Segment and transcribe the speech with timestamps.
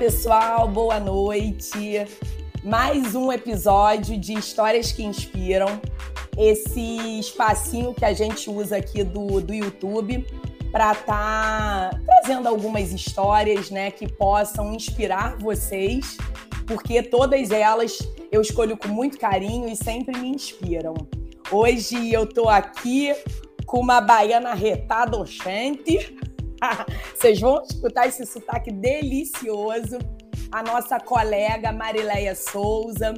[0.00, 2.06] pessoal, boa noite.
[2.64, 5.78] Mais um episódio de Histórias que Inspiram,
[6.38, 10.24] esse espacinho que a gente usa aqui do, do YouTube
[10.72, 16.16] para estar tá trazendo algumas histórias né, que possam inspirar vocês,
[16.66, 17.98] porque todas elas
[18.32, 20.94] eu escolho com muito carinho e sempre me inspiram.
[21.52, 23.14] Hoje eu estou aqui
[23.66, 26.16] com uma baiana retada oxente
[27.14, 29.98] Vocês vão escutar esse sotaque delicioso.
[30.52, 33.14] A nossa colega Marileia Souza,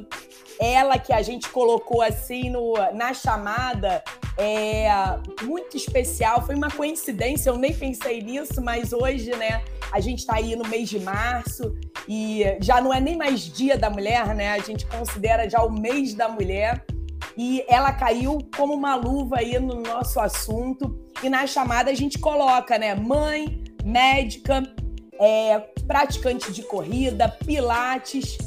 [0.59, 4.03] ela que a gente colocou assim no, na chamada,
[4.37, 4.87] é
[5.41, 6.45] muito especial.
[6.45, 10.67] Foi uma coincidência, eu nem pensei nisso, mas hoje, né, a gente está aí no
[10.67, 11.75] mês de março
[12.07, 14.49] e já não é nem mais Dia da Mulher, né?
[14.49, 16.85] A gente considera já o mês da mulher
[17.37, 20.99] e ela caiu como uma luva aí no nosso assunto.
[21.21, 22.95] E na chamada a gente coloca, né?
[22.95, 24.63] Mãe, médica,
[25.19, 28.37] é, praticante de corrida, pilates,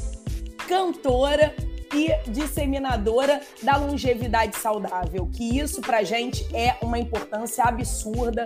[0.67, 1.55] cantora
[1.93, 5.29] e disseminadora da longevidade saudável.
[5.33, 8.45] Que isso pra gente é uma importância absurda.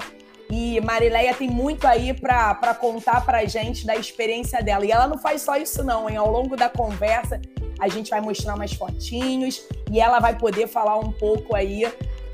[0.51, 4.85] E Marileia tem muito aí para contar pra gente da experiência dela.
[4.85, 6.17] E ela não faz só isso, não, hein?
[6.17, 7.39] Ao longo da conversa,
[7.79, 11.89] a gente vai mostrar mais fotinhos e ela vai poder falar um pouco aí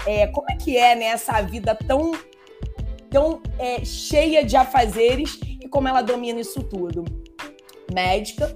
[0.08, 2.12] é, como é que é né, essa vida tão,
[3.08, 7.06] tão é, cheia de afazeres e como ela domina isso tudo.
[7.94, 8.56] Médica,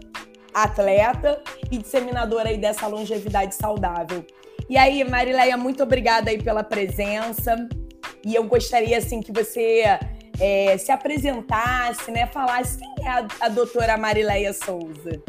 [0.51, 1.39] atleta
[1.71, 4.25] e disseminadora aí dessa longevidade saudável.
[4.67, 7.55] E aí, Marileia, muito obrigada aí pela presença.
[8.25, 9.83] E eu gostaria, assim, que você
[10.39, 12.27] é, se apresentasse, né?
[12.27, 15.21] Falasse quem é a, a doutora Marileia Souza.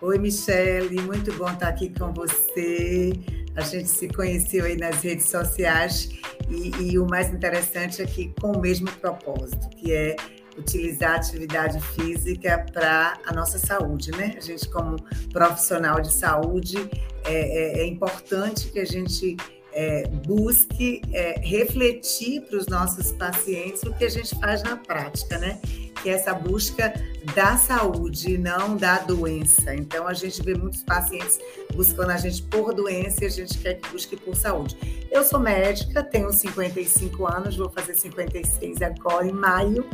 [0.00, 3.12] Oi, Michele, muito bom estar aqui com você.
[3.56, 6.10] A gente se conheceu aí nas redes sociais
[6.50, 10.16] e, e o mais interessante é que com o mesmo propósito, que é
[10.58, 14.34] utilizar a atividade física para a nossa saúde, né?
[14.36, 14.96] A gente, como
[15.32, 16.76] profissional de saúde,
[17.24, 19.36] é, é, é importante que a gente
[19.74, 25.36] é, busque é, refletir para os nossos pacientes o que a gente faz na prática,
[25.36, 25.60] né?
[26.00, 26.94] Que é essa busca
[27.34, 29.74] da saúde, não da doença.
[29.74, 31.38] Então, a gente vê muitos pacientes
[31.74, 34.76] buscando a gente por doença e a gente quer que busque por saúde.
[35.10, 39.84] Eu sou médica, tenho 55 anos, vou fazer 56 agora em maio.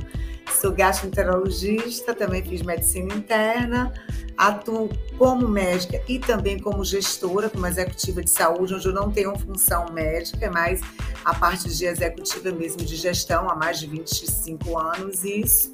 [0.61, 3.93] Sou gastroenterologista, também fiz medicina interna,
[4.37, 9.37] atuo como médica e também como gestora, como executiva de saúde, onde eu não tenho
[9.39, 10.81] função médica, é mais
[11.25, 15.73] a parte de executiva mesmo de gestão, há mais de 25 anos isso.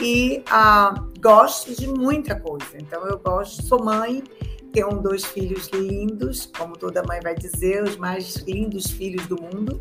[0.00, 2.76] E ah, gosto de muita coisa.
[2.76, 4.24] Então, eu gosto, sou mãe,
[4.72, 9.80] tenho dois filhos lindos, como toda mãe vai dizer, os mais lindos filhos do mundo.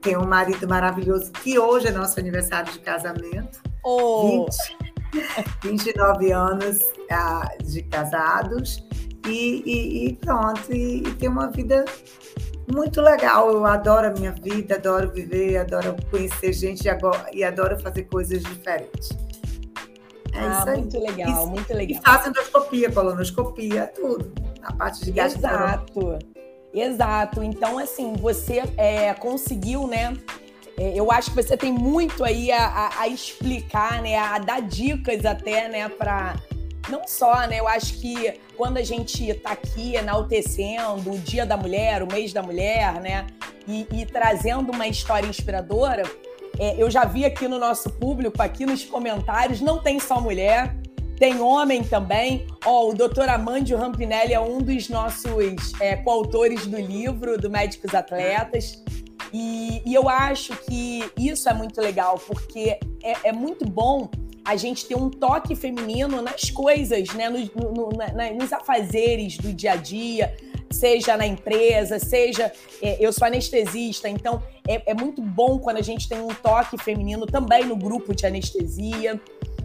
[0.00, 3.60] Tenho um marido maravilhoso, que hoje é nosso aniversário de casamento.
[3.84, 4.46] Oh.
[5.62, 6.80] 20, 29 anos
[7.10, 8.84] ah, de casados
[9.26, 11.84] e, e, e pronto, e, e tem uma vida
[12.72, 13.50] muito legal.
[13.50, 16.84] Eu adoro a minha vida, adoro viver, adoro conhecer gente
[17.32, 19.10] e adoro fazer coisas diferentes.
[20.32, 20.78] É ah, isso aí.
[20.78, 22.00] muito legal, e, muito legal.
[22.00, 24.32] E faço endoscopia, colonoscopia, tudo.
[24.62, 26.18] A parte de Exato,
[26.80, 27.42] exato.
[27.42, 30.16] Então, assim, você é, conseguiu, né?
[30.78, 34.16] É, eu acho que você tem muito aí a, a, a explicar, né?
[34.16, 35.88] A dar dicas até, né?
[35.88, 36.36] Para
[36.88, 37.60] não só, né?
[37.60, 42.32] Eu acho que quando a gente está aqui enaltecendo o Dia da Mulher, o mês
[42.32, 43.26] da mulher, né?
[43.66, 46.02] E, e trazendo uma história inspiradora,
[46.58, 50.76] é, eu já vi aqui no nosso público, aqui nos comentários, não tem só mulher,
[51.18, 52.46] tem homem também.
[52.64, 57.50] Ó, oh, o doutor Amandio Rampinelli é um dos nossos é, coautores do livro do
[57.50, 58.82] Médicos Atletas.
[59.32, 64.08] E, e, eu acho que isso é muito legal, porque é, é, muito bom
[64.44, 67.28] a gente ter um toque feminino nas coisas, né?
[67.28, 67.38] No,
[67.72, 70.36] no, na, nos afazeres do dia a dia,
[70.70, 72.52] seja na empresa, seja.
[72.80, 76.78] É, eu sou anestesista, então é, é muito bom quando a gente tem um toque
[76.78, 79.20] feminino também no grupo de anestesia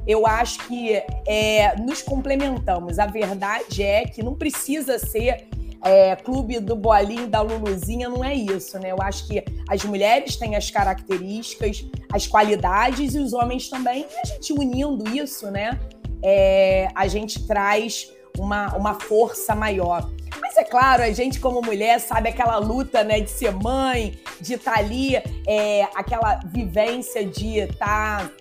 [0.08, 3.00] eu acho que é, nos complementamos.
[3.00, 5.48] A verdade é que não precisa ser
[5.84, 8.92] é, clube do bolinho da Luluzinha, não é isso, né?
[8.92, 14.06] Eu acho que as mulheres têm as características, as qualidades e os homens também.
[14.10, 15.80] E a gente unindo isso, né?
[16.24, 20.10] É, a gente traz uma, uma força maior.
[20.40, 24.54] Mas é claro, a gente como mulher sabe aquela luta, né, de ser mãe, de
[24.54, 25.16] estar tá ali,
[25.48, 28.32] é, aquela vivência de estar tá,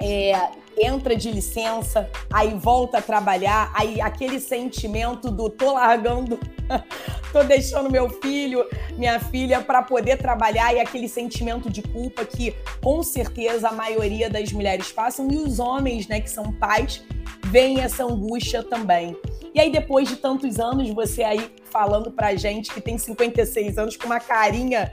[0.00, 0.32] é,
[0.78, 6.38] entra de licença, aí volta a trabalhar, aí aquele sentimento do tô largando,
[7.32, 8.64] tô deixando meu filho,
[8.96, 14.28] minha filha para poder trabalhar e aquele sentimento de culpa que com certeza a maioria
[14.28, 17.04] das mulheres passam e os homens, né, que são pais,
[17.44, 19.16] veem essa angústia também.
[19.54, 23.96] E aí depois de tantos anos, você aí falando pra gente que tem 56 anos
[23.96, 24.92] com uma carinha,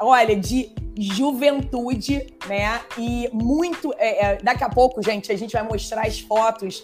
[0.00, 2.80] olha, de juventude, né?
[2.98, 3.92] E muito.
[3.98, 6.82] É, é, daqui a pouco, gente, a gente vai mostrar as fotos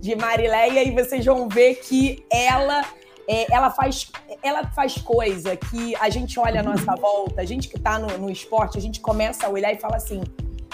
[0.00, 2.84] de Marileia e vocês vão ver que ela.
[3.28, 4.10] É, ela, faz,
[4.42, 8.18] ela faz coisa que a gente olha à nossa volta, a gente que está no,
[8.18, 10.24] no esporte, a gente começa a olhar e fala assim: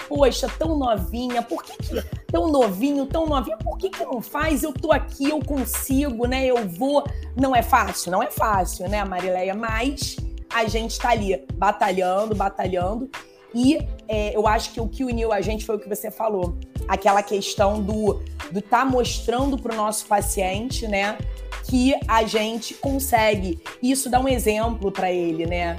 [0.07, 4.63] poxa, tão novinha, por que, que tão novinho, tão novinha, por que, que não faz?
[4.63, 6.45] Eu tô aqui, eu consigo, né?
[6.47, 7.03] Eu vou.
[7.35, 9.53] Não é fácil, não é fácil, né, Marileia?
[9.53, 10.17] Mas
[10.53, 13.09] a gente está ali batalhando, batalhando.
[13.53, 16.57] E é, eu acho que o que uniu a gente foi o que você falou.
[16.87, 21.17] Aquela questão do do tá mostrando para o nosso paciente, né,
[21.65, 23.61] que a gente consegue.
[23.81, 25.77] Isso dá um exemplo para ele, né?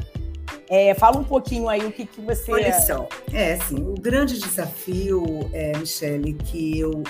[0.68, 2.52] É, fala um pouquinho aí o que, que você.
[2.52, 7.02] Olha só, é assim, o grande desafio, é, Michele, que eu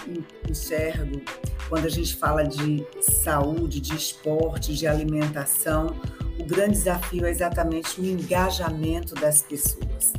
[0.48, 1.20] enxergo
[1.68, 5.94] quando a gente fala de saúde, de esporte, de alimentação,
[6.42, 10.12] o grande desafio é exatamente o engajamento das pessoas.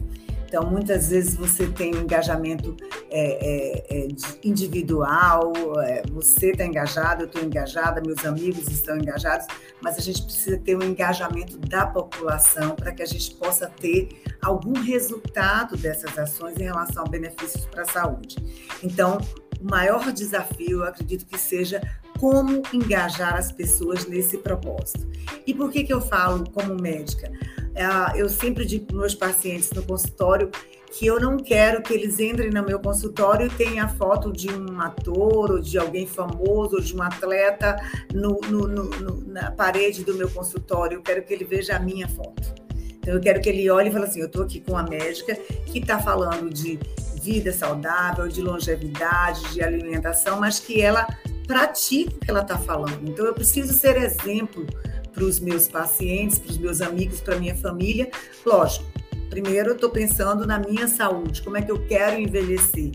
[0.51, 2.75] Então, muitas vezes você tem um engajamento
[3.09, 4.07] é, é, é
[4.44, 9.47] individual, é, você está engajado, eu estou engajada, meus amigos estão engajados,
[9.81, 14.09] mas a gente precisa ter um engajamento da população para que a gente possa ter
[14.41, 18.35] algum resultado dessas ações em relação a benefícios para a saúde.
[18.83, 19.19] Então,
[19.57, 21.81] o maior desafio, eu acredito que seja
[22.21, 25.09] como engajar as pessoas nesse propósito.
[25.47, 27.31] E por que, que eu falo como médica?
[27.73, 30.51] É, eu sempre digo para meus pacientes no consultório
[30.91, 34.51] que eu não quero que eles entrem no meu consultório e tenham a foto de
[34.51, 37.75] um ator, ou de alguém famoso, ou de um atleta
[38.13, 40.97] no, no, no, na parede do meu consultório.
[40.97, 42.53] Eu quero que ele veja a minha foto.
[43.00, 45.33] Então, eu quero que ele olhe e fale assim: eu estou aqui com uma médica
[45.65, 46.77] que está falando de
[47.19, 51.07] vida saudável, de longevidade, de alimentação, mas que ela
[51.47, 53.07] pratica o que ela está falando.
[53.07, 54.65] Então, eu preciso ser exemplo
[55.13, 58.09] para os meus pacientes, para os meus amigos, para minha família.
[58.45, 58.85] Lógico,
[59.29, 62.91] primeiro eu estou pensando na minha saúde, como é que eu quero envelhecer.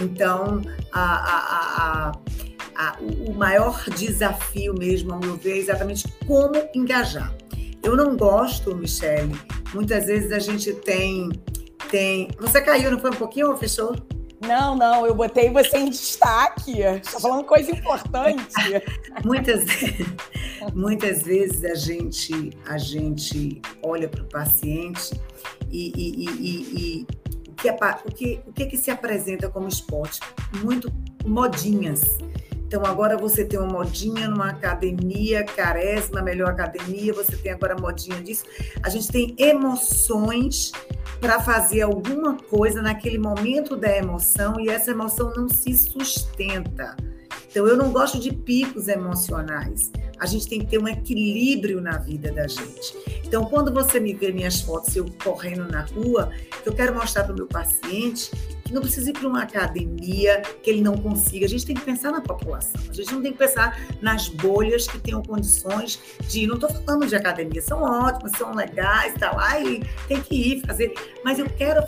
[0.00, 0.62] Então,
[0.92, 2.12] a, a,
[2.76, 7.34] a, o maior desafio mesmo, ao meu ver, é exatamente como engajar.
[7.82, 9.34] Eu não gosto, Michele,
[9.74, 11.30] muitas vezes a gente tem.
[11.90, 12.28] tem...
[12.38, 13.94] Você caiu, não foi um pouquinho ou fechou?
[14.40, 16.80] Não, não, eu botei você em destaque.
[16.82, 18.54] Está falando coisa importante.
[19.24, 19.64] muitas,
[20.74, 25.20] muitas vezes a gente, a gente olha para o paciente
[25.70, 27.06] e, e, e, e
[27.48, 30.20] o, que é, o, que, o que, é que se apresenta como esporte?
[30.62, 30.92] Muito
[31.26, 32.18] modinhas.
[32.68, 38.20] Então, agora você tem uma modinha numa academia, Caresma, melhor academia, você tem agora modinha
[38.22, 38.44] disso.
[38.82, 40.72] A gente tem emoções
[41.18, 46.94] para fazer alguma coisa naquele momento da emoção e essa emoção não se sustenta.
[47.50, 49.90] Então, eu não gosto de picos emocionais.
[50.20, 52.94] A gente tem que ter um equilíbrio na vida da gente.
[53.24, 56.30] Então, quando você me vê minhas fotos eu correndo na rua,
[56.66, 58.30] eu quero mostrar para o meu paciente
[58.68, 61.46] que não precisa ir para uma academia que ele não consiga.
[61.46, 62.80] A gente tem que pensar na população.
[62.88, 65.98] A gente não tem que pensar nas bolhas que tenham condições
[66.28, 66.46] de.
[66.46, 70.66] Não estou falando de academia, são ótimas, são legais, tá lá e tem que ir
[70.66, 70.92] fazer.
[71.24, 71.82] Mas eu quero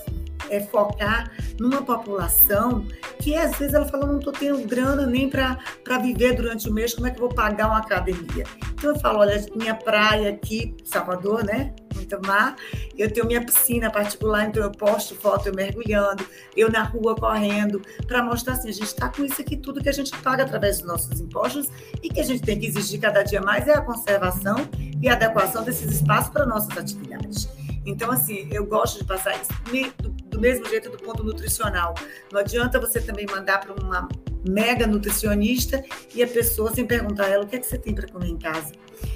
[0.49, 2.87] é, focar numa população
[3.21, 5.59] que às vezes ela fala, não estou tendo grana nem para
[6.01, 8.45] viver durante o mês, como é que eu vou pagar uma academia?
[8.73, 11.75] Então eu falo, olha, minha praia aqui, Salvador, né?
[11.95, 12.57] Muito mar,
[12.97, 16.25] eu tenho minha piscina particular, então eu posto foto eu mergulhando,
[16.57, 19.89] eu na rua correndo, para mostrar assim, a gente está com isso aqui tudo que
[19.89, 21.69] a gente paga através dos nossos impostos
[22.03, 24.57] e que a gente tem que exigir cada dia mais é a conservação
[25.03, 27.49] e a adequação desses espaços para nossas atividades.
[27.85, 29.53] Então, assim, eu gosto de passar isso
[30.41, 31.95] mesmo jeito do ponto nutricional.
[32.33, 34.09] Não adianta você também mandar para uma
[34.49, 37.95] mega nutricionista e a pessoa sem perguntar a ela o que é que você tem
[37.95, 38.73] para comer em casa.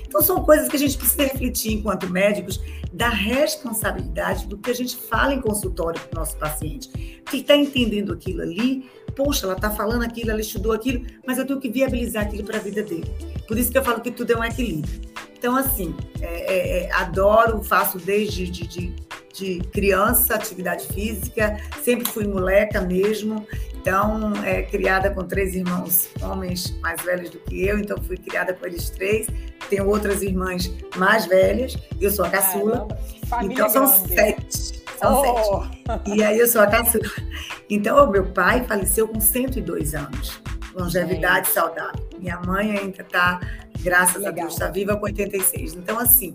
[0.07, 2.61] Então são coisas que a gente precisa refletir enquanto médicos
[2.93, 7.21] da responsabilidade do que a gente fala em consultório para o nosso paciente.
[7.25, 11.47] Porque está entendendo aquilo ali, poxa, ela está falando aquilo, ela estudou aquilo, mas eu
[11.47, 13.11] tenho que viabilizar aquilo para a vida dele.
[13.49, 15.01] Por isso que eu falo que tudo é um equilíbrio.
[15.37, 18.95] Então, assim, é, é, é adoro, faço desde de, de
[19.35, 23.47] de criança, atividade física, sempre fui moleca mesmo.
[23.75, 28.55] Então, é, criada com três irmãos homens mais velhos do que eu, então fui criada
[28.55, 29.27] com eles três.
[29.69, 32.89] Tenho outras irmãs mais velhas, eu sou a caçula.
[33.43, 34.15] então, são grande.
[34.15, 34.85] sete.
[34.99, 35.63] São oh.
[35.63, 36.17] sete.
[36.17, 37.05] E aí eu sou a caçula.
[37.69, 40.41] Então, meu pai faleceu com 102 anos.
[40.75, 42.09] Longevidade saudável.
[42.19, 43.41] Minha mãe ainda está,
[43.81, 44.31] graças Legal.
[44.31, 45.75] a Deus, está viva com 86.
[45.75, 46.35] Então, assim,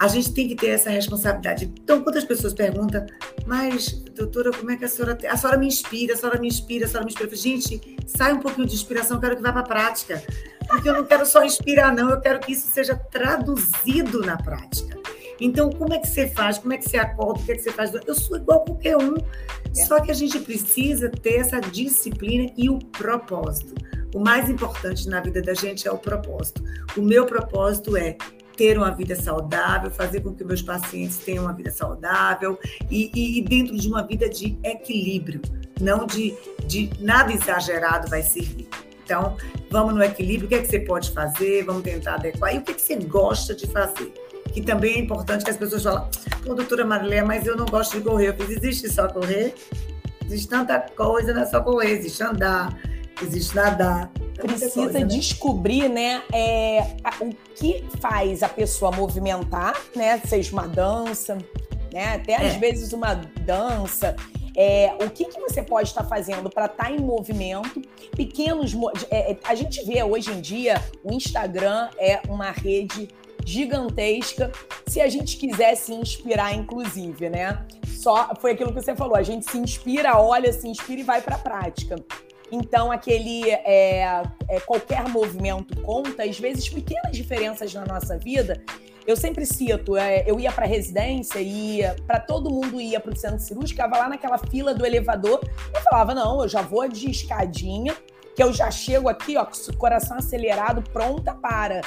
[0.00, 1.70] a gente tem que ter essa responsabilidade.
[1.82, 3.04] Então, quando as pessoas perguntam,
[3.46, 5.18] mas, doutora, como é que a senhora.
[5.28, 7.36] A senhora me inspira, a senhora me inspira, a senhora me inspira.
[7.36, 10.22] Gente, sai um pouquinho de inspiração, eu quero que vá para a prática.
[10.66, 14.98] Porque eu não quero só inspirar, não, eu quero que isso seja traduzido na prática.
[15.38, 16.56] Então, como é que você faz?
[16.56, 17.40] Como é que você acorda?
[17.40, 17.92] O que é que você faz?
[18.06, 19.16] Eu sou igual a qualquer um.
[19.16, 19.84] É.
[19.84, 23.74] Só que a gente precisa ter essa disciplina e o propósito.
[24.14, 26.62] O mais importante na vida da gente é o propósito.
[26.96, 28.16] O meu propósito é
[28.60, 32.58] ter uma vida saudável, fazer com que meus pacientes tenham uma vida saudável
[32.90, 35.40] e, e, e dentro de uma vida de equilíbrio,
[35.80, 36.34] não de,
[36.66, 38.68] de nada exagerado vai servir.
[39.02, 39.34] Então,
[39.70, 42.62] vamos no equilíbrio, o que é que você pode fazer, vamos tentar adequar, e o
[42.62, 44.12] que, é que você gosta de fazer
[44.52, 46.10] que também é importante que as pessoas falam,
[46.44, 48.30] pô, doutora Marilé, mas eu não gosto de correr.
[48.30, 49.54] Eu fiz, existe só correr?
[50.26, 52.76] Existe tanta coisa, não é só correr, existe andar,
[53.24, 54.10] existe nadar.
[54.34, 55.04] Precisa coisa, né?
[55.04, 56.80] descobrir, né, é,
[57.20, 61.36] o que faz a pessoa movimentar, né, seja uma dança,
[61.92, 62.58] né, até às é.
[62.58, 64.16] vezes uma dança,
[64.56, 67.80] é, o que, que você pode estar fazendo para estar tá em movimento?
[68.16, 68.74] Pequenos.
[69.10, 73.08] É, é, a gente vê hoje em dia o Instagram é uma rede
[73.44, 74.52] gigantesca,
[74.86, 77.64] se a gente quiser se inspirar, inclusive, né?
[77.86, 81.22] Só foi aquilo que você falou, a gente se inspira, olha, se inspira e vai
[81.22, 81.96] para a prática.
[82.50, 88.62] Então, aquele é, é, qualquer movimento conta, às vezes pequenas diferenças na nossa vida.
[89.06, 93.16] Eu sempre cito, é, eu ia para residência e para todo mundo ia para o
[93.16, 95.40] centro cirúrgico, ficava lá naquela fila do elevador
[95.74, 97.96] e falava não, eu já vou de escadinha
[98.34, 101.82] que eu já chego aqui, ó, com o coração acelerado, pronta para.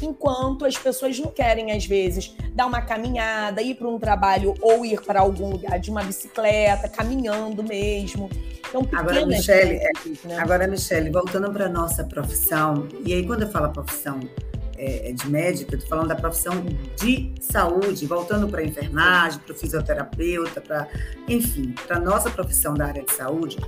[0.00, 4.84] Enquanto as pessoas não querem, às vezes, dar uma caminhada, ir para um trabalho ou
[4.86, 8.30] ir para algum lugar de uma bicicleta, caminhando mesmo.
[8.70, 9.90] Então, agora, Michele, é,
[10.24, 10.38] né?
[10.38, 14.20] agora, Michele, voltando para a nossa profissão, e aí quando eu falo profissão
[14.78, 16.64] é, é de médica, eu estou falando da profissão
[16.96, 20.88] de saúde, voltando para a enfermagem, para o fisioterapeuta, para,
[21.28, 23.58] enfim, para a nossa profissão da área de saúde,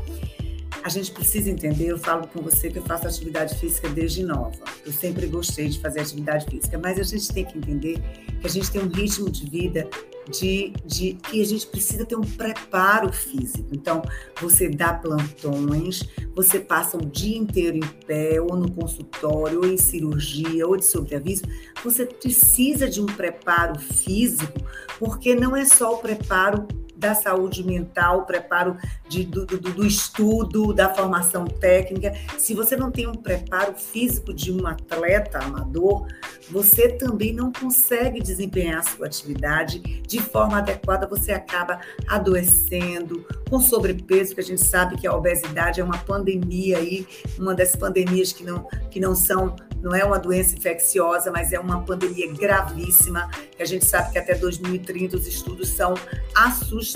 [0.85, 4.59] a gente precisa entender, eu falo com você que eu faço atividade física desde nova.
[4.85, 8.01] Eu sempre gostei de fazer atividade física, mas a gente tem que entender
[8.41, 9.89] que a gente tem um ritmo de vida
[10.31, 13.69] de, de que a gente precisa ter um preparo físico.
[13.73, 14.03] Então,
[14.41, 16.03] você dá plantões,
[16.35, 20.85] você passa o dia inteiro em pé, ou no consultório, ou em cirurgia, ou de
[20.85, 21.43] sobreaviso.
[21.85, 24.61] Você precisa de um preparo físico,
[24.99, 26.67] porque não é só o preparo
[27.03, 28.77] da saúde mental, preparo
[29.09, 32.15] de, do, do, do, estudo, da formação técnica.
[32.39, 36.07] Se você não tem um preparo físico de um atleta amador,
[36.49, 43.59] você também não consegue desempenhar a sua atividade de forma adequada, você acaba adoecendo, com
[43.59, 47.07] sobrepeso, que a gente sabe que a obesidade é uma pandemia aí,
[47.37, 51.59] uma das pandemias que não, que não são não é uma doença infecciosa, mas é
[51.59, 55.95] uma pandemia gravíssima, que a gente sabe que até 2030 os estudos são
[56.37, 56.92] assustadores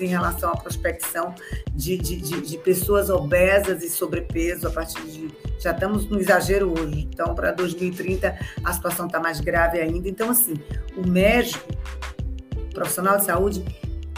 [0.00, 1.34] em relação à prospecção
[1.72, 5.28] de, de, de, de pessoas obesas e sobrepeso a partir de.
[5.58, 10.08] Já estamos no exagero hoje, então para 2030 a situação está mais grave ainda.
[10.08, 10.54] Então, assim,
[10.96, 11.66] o médico,
[12.72, 13.64] profissional de saúde,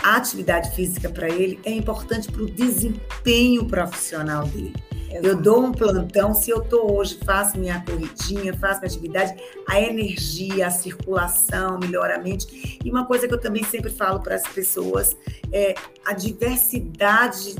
[0.02, 4.87] a atividade física para ele é importante para o desempenho profissional dele.
[5.10, 9.34] Eu dou um plantão, se eu estou hoje, faço minha corridinha, faço minha atividade,
[9.66, 12.78] a energia, a circulação melhora a mente.
[12.84, 15.16] E uma coisa que eu também sempre falo para as pessoas
[15.50, 15.74] é
[16.04, 17.56] a diversidade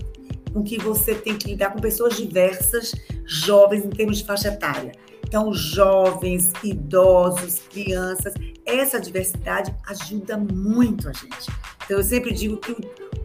[0.52, 4.92] com que você tem que lidar com pessoas diversas, jovens em termos de faixa etária.
[5.26, 8.32] Então, jovens, idosos, crianças,
[8.64, 11.50] essa diversidade ajuda muito a gente.
[11.84, 12.74] Então, eu sempre digo que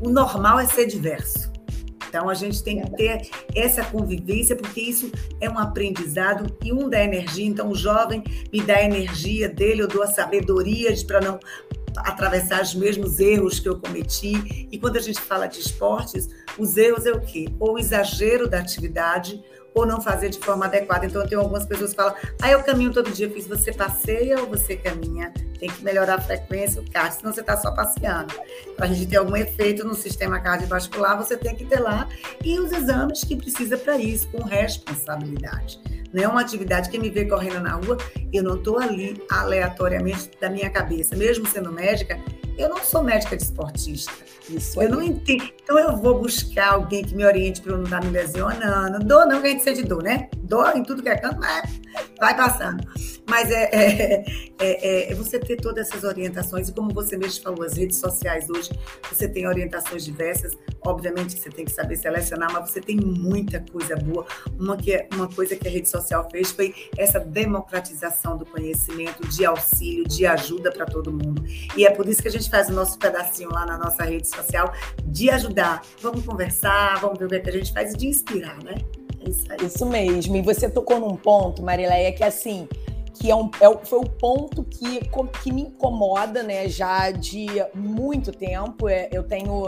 [0.01, 1.52] o normal é ser diverso.
[2.13, 6.87] Então, a gente tem que ter essa convivência, porque isso é um aprendizado e um
[6.87, 7.43] dá energia.
[7.43, 11.39] Então, o jovem me dá a energia dele, eu dou a sabedoria para não
[11.97, 14.67] atravessar os mesmos erros que eu cometi.
[14.71, 17.47] E quando a gente fala de esportes, os erros é o quê?
[17.59, 19.43] Ou o exagero da atividade
[19.73, 21.07] ou não fazer de forma adequada.
[21.07, 23.25] Então, eu tenho algumas pessoas que falam, ah, eu caminho todo dia.
[23.25, 25.33] Eu fiz, você passeia ou você caminha?
[25.63, 28.33] Tem que melhorar a frequência, o cardio, senão você está só passeando.
[28.75, 32.09] Para a gente ter algum efeito no sistema cardiovascular, você tem que ter lá
[32.43, 35.79] e os exames que precisa para isso, com responsabilidade.
[36.11, 37.97] Não é uma atividade que me vê correndo na rua,
[38.33, 41.15] eu não estou ali aleatoriamente da minha cabeça.
[41.15, 42.19] Mesmo sendo médica,
[42.57, 44.11] eu não sou médica de esportista.
[44.49, 45.49] Isso eu não entendo.
[45.63, 48.99] Então eu vou buscar alguém que me oriente para eu não estar tá me lesionando.
[48.99, 50.27] Dor não, que a gente sente dor, né?
[50.39, 51.79] Dor em tudo que é canto, mas
[52.19, 52.85] vai passando.
[53.27, 54.25] Mas é, é,
[54.59, 58.49] é, é, você ter todas essas orientações, e como você mesmo falou, as redes sociais
[58.49, 58.71] hoje,
[59.11, 60.53] você tem orientações diversas,
[60.85, 64.25] obviamente que você tem que saber selecionar, mas você tem muita coisa boa.
[64.59, 69.27] Uma, que, é, uma coisa que a rede social fez foi essa democratização do conhecimento,
[69.27, 71.43] de auxílio, de ajuda para todo mundo.
[71.75, 74.27] E é por isso que a gente faz o nosso pedacinho lá na nossa rede
[74.27, 74.73] social,
[75.05, 75.81] de ajudar.
[76.01, 78.75] Vamos conversar, vamos ver o que, é a gente faz, e de inspirar, né?
[79.25, 80.35] É isso, isso mesmo.
[80.35, 82.67] E você tocou num ponto, Marileia, que assim,
[83.13, 85.01] que é um, é, foi o ponto que,
[85.41, 88.89] que me incomoda, né, já de muito tempo.
[88.89, 89.63] É, eu tenho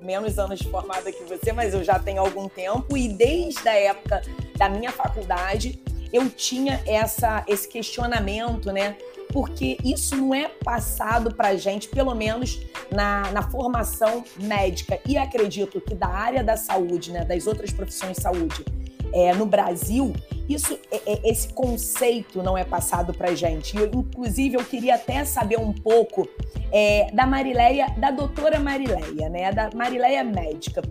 [0.00, 3.74] menos anos de formada que você, mas eu já tenho algum tempo e desde a
[3.74, 4.22] época
[4.56, 8.96] da minha faculdade eu tinha essa, esse questionamento, né?
[9.32, 15.00] Porque isso não é passado para gente, pelo menos na, na formação médica.
[15.04, 18.64] E acredito que da área da saúde, né, das outras profissões de saúde,
[19.14, 20.12] é, no Brasil,
[20.48, 23.76] isso, é, é, esse conceito não é passado para gente.
[23.76, 26.28] Eu, inclusive, eu queria até saber um pouco
[26.72, 29.52] é, da Marileia, da doutora Marileia, né?
[29.52, 30.82] Da Marileia médica.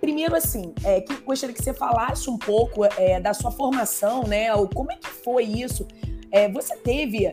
[0.00, 4.48] Primeiro, assim, é, que gostaria que você falasse um pouco é, da sua formação, né?
[4.74, 5.86] Como é que foi isso?
[6.32, 7.32] É, você teve,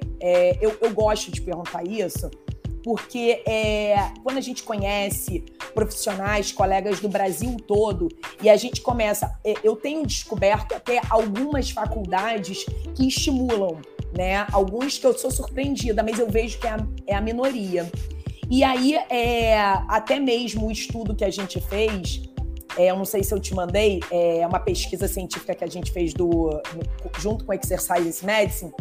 [0.61, 2.29] eu, eu gosto de perguntar isso,
[2.83, 8.09] porque é, quando a gente conhece profissionais, colegas do Brasil todo,
[8.41, 13.81] e a gente começa, é, eu tenho descoberto até algumas faculdades que estimulam,
[14.15, 14.45] né?
[14.51, 17.89] Alguns que eu sou surpreendida, mas eu vejo que é a, é a minoria.
[18.49, 22.21] E aí, é, até mesmo o estudo que a gente fez,
[22.77, 25.91] é, eu não sei se eu te mandei, é uma pesquisa científica que a gente
[25.91, 26.49] fez do,
[27.19, 28.71] junto com Exercise Medicine,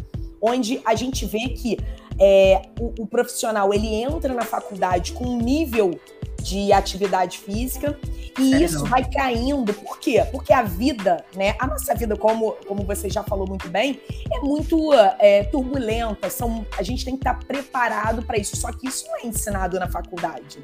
[0.40, 1.78] onde a gente vê que
[2.19, 5.99] é, o, o, profissional ele entra na faculdade com um nível
[6.42, 7.99] de atividade física
[8.38, 9.73] e isso vai caindo.
[9.73, 10.25] Por quê?
[10.31, 11.54] Porque a vida, né?
[11.59, 14.00] A nossa vida, como, como você já falou muito bem,
[14.33, 16.28] é muito é, turbulenta.
[16.28, 18.57] São, a gente tem que estar preparado para isso.
[18.57, 20.59] Só que isso não é ensinado na faculdade.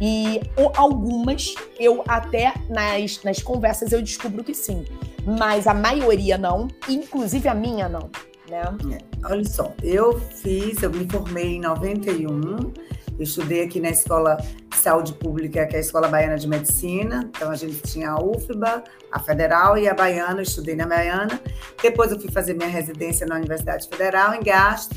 [0.00, 0.40] E
[0.76, 4.84] algumas, eu até nas, nas conversas eu descubro que sim.
[5.24, 8.08] Mas a maioria não, inclusive a minha não
[8.50, 8.98] né?
[9.24, 12.72] Olha só, eu fiz, eu me formei em 91,
[13.18, 14.36] eu estudei aqui na Escola
[14.68, 17.28] de Saúde Pública, que é a Escola Baiana de Medicina.
[17.34, 20.38] Então, a gente tinha a UFBA, a Federal e a Baiana.
[20.38, 21.40] Eu estudei na Baiana.
[21.82, 24.96] Depois, eu fui fazer minha residência na Universidade Federal, em Gastro.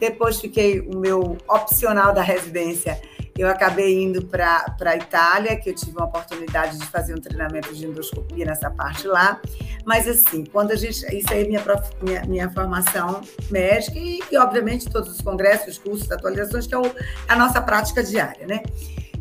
[0.00, 2.98] Depois, fiquei o meu opcional da residência
[3.38, 7.72] eu acabei indo para a Itália, que eu tive uma oportunidade de fazer um treinamento
[7.72, 9.40] de endoscopia nessa parte lá.
[9.84, 10.98] Mas, assim, quando a gente.
[11.16, 11.62] Isso aí é minha,
[12.02, 16.92] minha, minha formação médica e, e, obviamente, todos os congressos, cursos, atualizações, que é o,
[17.28, 18.62] a nossa prática diária, né?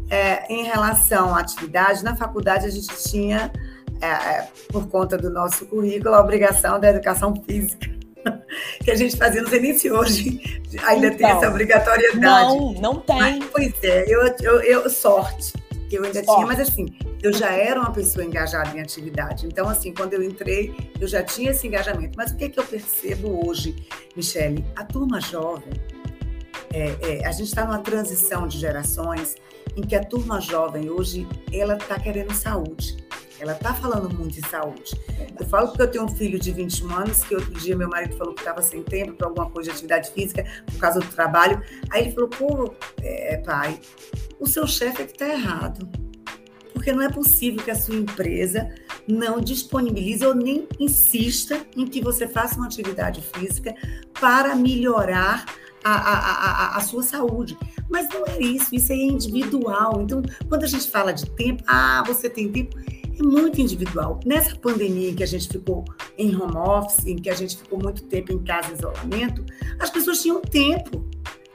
[0.09, 3.51] É, em relação à atividade, na faculdade a gente tinha,
[4.01, 7.96] é, é por conta do nosso currículo, a obrigação da educação física.
[8.83, 10.41] que a gente fazia, não sei nem se hoje
[10.83, 12.19] ainda então, tem essa obrigatoriedade.
[12.19, 13.17] Não, não tem.
[13.17, 15.53] Mas, pois é, eu, eu, eu sorte
[15.89, 16.85] que eu ainda tinha, mas assim,
[17.23, 19.45] eu já era uma pessoa engajada em atividade.
[19.45, 22.17] Então, assim, quando eu entrei, eu já tinha esse engajamento.
[22.17, 23.75] Mas o que, é que eu percebo hoje,
[24.15, 24.65] Michele?
[24.75, 25.73] A turma jovem,
[26.73, 29.35] é, é, a gente está numa transição de gerações
[29.75, 32.97] em que a turma jovem hoje, ela está querendo saúde.
[33.39, 34.99] Ela está falando muito em saúde.
[35.39, 38.17] Eu falo porque eu tenho um filho de 21 anos, que outro dia meu marido
[38.17, 41.61] falou que estava sem tempo para alguma coisa de atividade física, por causa do trabalho.
[41.91, 43.79] Aí ele falou: pô, é, pai,
[44.39, 45.87] o seu chefe é que está errado.
[46.73, 48.69] Porque não é possível que a sua empresa
[49.07, 53.73] não disponibilize ou nem insista em que você faça uma atividade física
[54.19, 55.45] para melhorar
[55.83, 56.13] a, a,
[56.73, 57.57] a, a, sua saúde.
[57.89, 60.01] Mas não é isso, isso é individual.
[60.01, 62.77] Então, quando a gente fala de tempo, ah, você tem tempo
[63.19, 64.19] é muito individual.
[64.25, 65.85] Nessa pandemia em que a gente ficou
[66.17, 69.45] em home office, em que a gente ficou muito tempo em casa em isolamento,
[69.79, 71.07] as pessoas tinham tempo.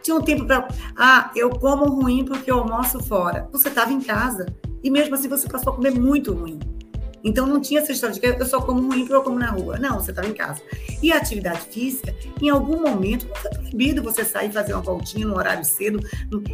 [0.03, 0.66] Tinham tempo para.
[0.96, 3.48] Ah, eu como ruim porque eu almoço fora.
[3.53, 4.46] Você estava em casa.
[4.83, 6.59] E mesmo assim você passou a comer muito ruim.
[7.24, 9.50] Então não tinha essa história de que eu só como ruim porque eu como na
[9.50, 9.78] rua.
[9.78, 10.62] Não, você estava em casa.
[11.02, 15.26] E a atividade física, em algum momento, não foi proibido você sair fazer uma voltinha
[15.26, 16.00] no horário cedo.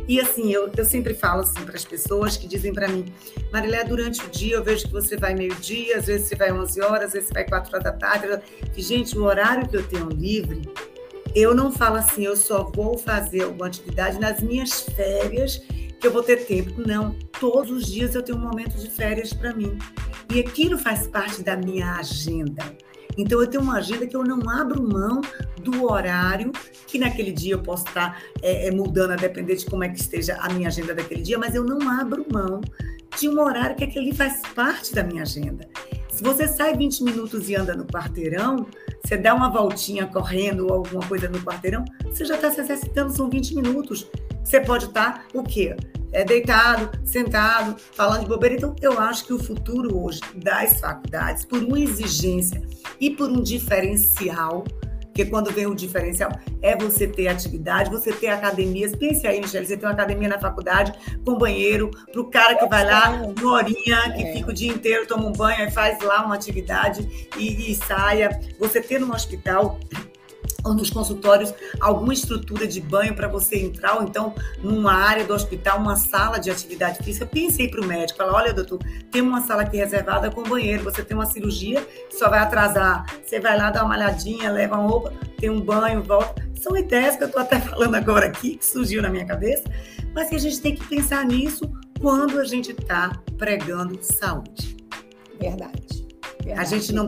[0.06, 3.06] E assim, eu, eu sempre falo assim para as pessoas que dizem para mim,
[3.52, 6.80] Marilé, durante o dia eu vejo que você vai meio-dia, às vezes você vai 11
[6.82, 8.40] horas, às vezes você vai 4 horas da tarde.
[8.76, 10.62] E, gente, o horário que eu tenho livre,
[11.34, 15.62] eu não falo assim, eu só vou fazer alguma atividade nas minhas férias
[16.00, 16.82] que eu vou ter tempo.
[16.86, 19.78] Não, todos os dias eu tenho um momento de férias para mim.
[20.32, 22.62] E aquilo faz parte da minha agenda.
[23.16, 25.20] Então, eu tenho uma agenda que eu não abro mão
[25.60, 26.52] do horário,
[26.86, 29.98] que naquele dia eu posso estar é, é, mudando a depender de como é que
[29.98, 32.60] esteja a minha agenda daquele dia, mas eu não abro mão
[33.18, 35.68] de um horário que aquele faz parte da minha agenda.
[36.12, 38.66] Se você sai 20 minutos e anda no quarteirão,
[39.04, 43.12] você dá uma voltinha correndo ou alguma coisa no quarteirão, você já está se exercitando,
[43.12, 44.08] são 20 minutos.
[44.48, 45.76] Você pode estar tá, o quê?
[46.10, 48.54] É deitado, sentado, falando de bobeira.
[48.54, 52.62] Então, eu acho que o futuro hoje das faculdades, por uma exigência
[52.98, 54.64] e por um diferencial,
[55.02, 56.32] porque quando vem o diferencial,
[56.62, 58.96] é você ter atividade, você ter academias.
[58.96, 60.94] Pense aí, Michelle, você tem uma academia na faculdade
[61.26, 64.32] com banheiro, para o cara que vai lá, uma horinha, que é.
[64.32, 67.06] fica o dia inteiro, toma um banho e faz lá uma atividade
[67.36, 68.40] e, e saia.
[68.58, 69.78] Você ter no hospital
[70.64, 75.32] ou nos consultórios alguma estrutura de banho para você entrar, ou então numa área do
[75.32, 77.26] hospital, uma sala de atividade física.
[77.26, 78.78] Pense aí para o médico, fala, olha, doutor,
[79.10, 83.06] tem uma sala aqui reservada com banheiro, você tem uma cirurgia, só vai atrasar.
[83.24, 86.46] Você vai lá dar uma malhadinha, leva uma roupa, tem um banho, volta.
[86.60, 89.64] São ideias que eu estou até falando agora aqui, que surgiu na minha cabeça,
[90.14, 94.76] mas que a gente tem que pensar nisso quando a gente está pregando saúde.
[95.40, 95.97] Verdade.
[96.56, 97.06] A gente não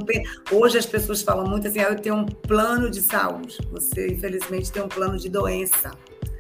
[0.51, 3.59] Hoje as pessoas falam muito assim: ah, eu tenho um plano de saúde.
[3.71, 5.93] Você, infelizmente, tem um plano de doença.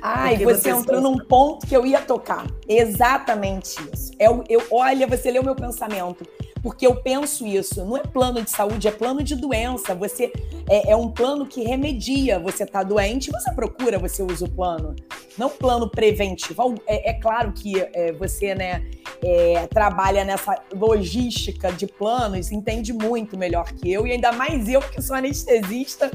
[0.02, 2.46] Ah, e você, você entrou num ponto que eu ia tocar.
[2.66, 4.12] Exatamente isso.
[4.18, 6.26] Eu, eu, olha, você leu meu pensamento
[6.62, 7.84] porque eu penso isso.
[7.84, 9.94] Não é plano de saúde, é plano de doença.
[9.94, 10.32] Você
[10.68, 12.38] é, é um plano que remedia.
[12.38, 14.94] Você está doente, você procura, você usa o plano.
[15.38, 16.74] Não plano preventivo.
[16.86, 18.84] É, é claro que é, você né,
[19.22, 24.80] é, trabalha nessa logística de planos, entende muito melhor que eu, e ainda mais eu,
[24.80, 26.10] que sou anestesista,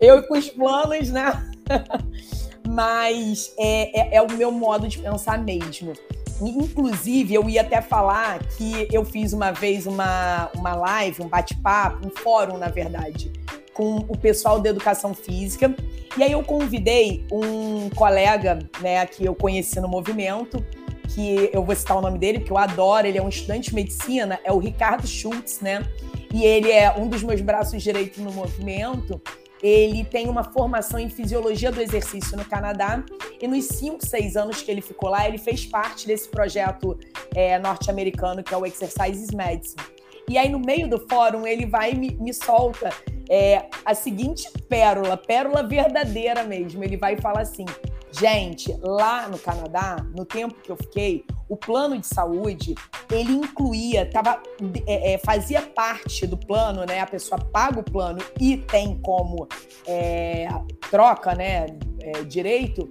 [0.00, 1.50] eu com os planos, né?
[2.66, 5.92] Mas é, é, é o meu modo de pensar mesmo.
[6.40, 12.06] Inclusive, eu ia até falar que eu fiz uma vez uma, uma live, um bate-papo,
[12.06, 13.30] um fórum, na verdade,
[13.74, 15.74] com o pessoal da educação física.
[16.16, 20.64] E aí eu convidei um colega, né, que eu conheci no movimento,
[21.08, 23.74] que eu vou citar o nome dele, porque eu adoro, ele é um estudante de
[23.74, 25.84] medicina, é o Ricardo Schultz, né?
[26.32, 29.20] E ele é um dos meus braços direitos no movimento.
[29.62, 33.04] Ele tem uma formação em fisiologia do exercício no Canadá
[33.40, 36.98] e nos 5, 6 anos que ele ficou lá, ele fez parte desse projeto
[37.34, 39.82] é, norte-americano que é o Exercises Medicine.
[40.28, 42.90] E aí, no meio do fórum, ele vai e me, me solta
[43.28, 46.84] é, a seguinte pérola, pérola verdadeira mesmo.
[46.84, 47.66] Ele vai e fala assim:
[48.12, 52.76] gente, lá no Canadá, no tempo que eu fiquei, o plano de saúde
[53.10, 54.40] ele incluía, tava,
[54.86, 57.00] é, é, fazia parte do plano, né?
[57.00, 59.48] A pessoa paga o plano e tem como
[59.84, 60.46] é,
[60.92, 61.66] troca, né?
[62.00, 62.88] É, direito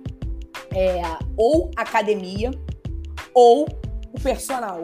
[0.76, 1.02] é,
[1.38, 2.52] ou academia
[3.34, 3.65] ou
[4.12, 4.82] o personal,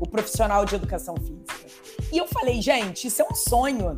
[0.00, 1.54] o profissional de educação física.
[2.10, 3.94] E eu falei, gente, isso é um sonho.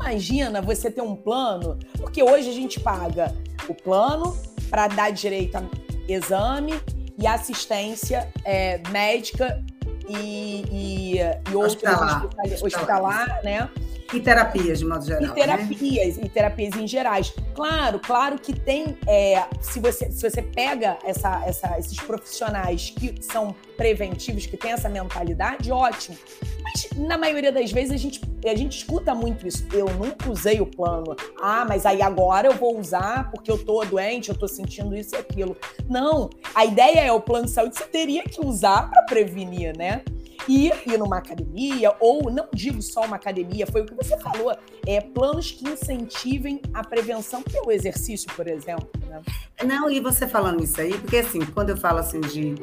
[0.00, 3.34] Imagina você ter um plano, porque hoje a gente paga
[3.68, 4.34] o plano
[4.70, 5.62] para dar direito a
[6.08, 6.72] exame
[7.18, 9.62] e assistência é, médica
[10.08, 13.68] e, e, e outros hospitalar, hospitalar, hospitalar, né?
[14.12, 15.22] E terapias, de modo geral.
[15.22, 15.34] E né?
[15.34, 16.22] terapias, né?
[16.24, 17.34] e terapias em gerais.
[17.54, 18.96] Claro, claro que tem.
[19.06, 24.72] É, se, você, se você pega essa, essa, esses profissionais que são preventivos, que têm
[24.72, 26.16] essa mentalidade, ótimo.
[26.62, 29.66] Mas na maioria das vezes a gente, a gente escuta muito isso.
[29.72, 31.14] Eu nunca usei o plano.
[31.40, 35.14] Ah, mas aí agora eu vou usar porque eu tô doente, eu tô sentindo isso
[35.14, 35.54] e aquilo.
[35.88, 40.02] Não, a ideia é o plano de saúde você teria que usar para prevenir, né?
[40.48, 44.56] Ir, ir numa academia, ou não digo só uma academia, foi o que você falou,
[44.86, 48.88] é, planos que incentivem a prevenção pelo exercício, por exemplo.
[49.06, 49.20] Né?
[49.64, 52.54] Não, e você falando isso aí, porque assim, quando eu falo assim de,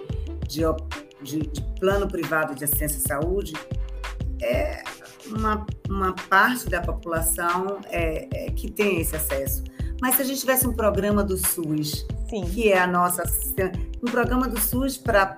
[0.48, 0.62] de,
[1.22, 3.54] de, de plano privado de assistência à saúde,
[4.42, 4.84] é
[5.28, 9.64] uma, uma parte da população é, é, que tem esse acesso.
[10.02, 12.44] Mas se a gente tivesse um programa do SUS, Sim.
[12.46, 13.24] que é a nossa
[14.02, 15.36] um programa do SUS para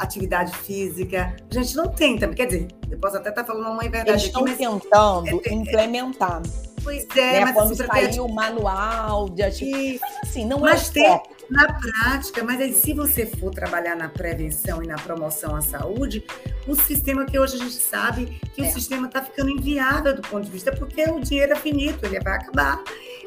[0.00, 2.36] atividade física, a gente não tem também.
[2.36, 4.10] Quer dizer, eu posso até estar tá falando uma verdade.
[4.10, 6.42] Eles estão tentando é, é, implementar.
[6.82, 7.40] Pois é, né?
[7.44, 10.00] mas quando assim, sair o manual de atividade.
[10.00, 13.96] Mas assim, não é mas é tem, na prática, mas aí, se você for trabalhar
[13.96, 16.24] na prevenção e na promoção à saúde,
[16.68, 18.68] o sistema que hoje a gente sabe que é.
[18.68, 22.20] o sistema está ficando inviável do ponto de vista, porque o dinheiro é finito, ele
[22.20, 22.82] vai acabar.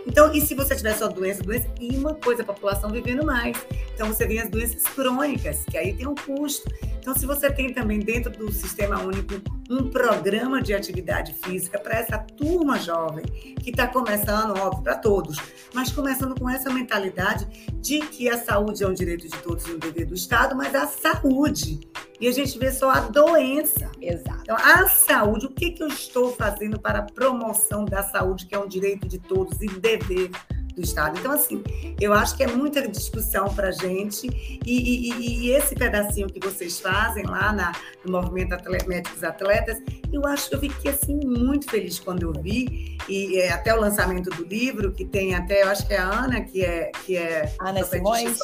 [0.06, 3.58] Então, e se você tiver só doença, doença, e uma coisa, a população vivendo mais.
[3.94, 6.70] Então, você tem as doenças crônicas, que aí tem um custo.
[7.00, 9.34] Então, se você tem também dentro do Sistema Único
[9.70, 13.24] um programa de atividade física para essa turma jovem
[13.62, 15.38] que está começando, óbvio, para todos,
[15.74, 17.48] mas começando com essa mentalidade
[17.80, 20.76] de que a saúde é um direito de todos e um dever do Estado, mas
[20.76, 21.80] a saúde.
[22.20, 23.00] E a gente vê só a
[23.32, 23.92] doença.
[24.02, 24.42] Exato.
[24.44, 28.56] Então, a saúde, o que, que eu estou fazendo para a promoção da saúde, que
[28.56, 30.32] é um direito de todos e dever
[30.74, 31.20] do Estado.
[31.20, 31.64] Então, assim,
[32.00, 36.40] eu acho que é muita discussão para a gente e, e, e, esse pedacinho que
[36.40, 37.72] vocês fazem lá na,
[38.06, 39.78] no Movimento Atlet Médicos Atletas,
[40.12, 43.80] eu acho que eu fiquei, assim, muito feliz quando eu vi e é, até o
[43.80, 46.92] lançamento do livro, que tem até, eu acho que é a Ana, que é...
[47.06, 48.40] Que é Ana Simões.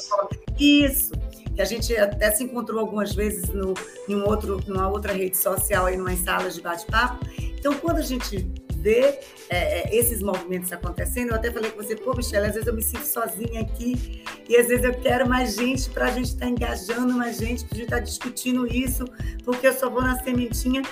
[0.59, 1.11] Isso,
[1.57, 3.73] que a gente até se encontrou algumas vezes no,
[4.07, 7.25] em um outro, numa outra rede social, aí, numa salas de bate-papo.
[7.57, 8.47] Então, quando a gente
[8.79, 11.29] ver é, é, esses movimentos acontecendo.
[11.29, 14.55] Eu até falei com você, pô, Michelle, às vezes eu me sinto sozinha aqui e
[14.55, 17.75] às vezes eu quero mais gente para a gente estar tá engajando mais gente, para
[17.75, 19.03] a gente estar tá discutindo isso,
[19.43, 20.83] porque eu só vou na sementinha,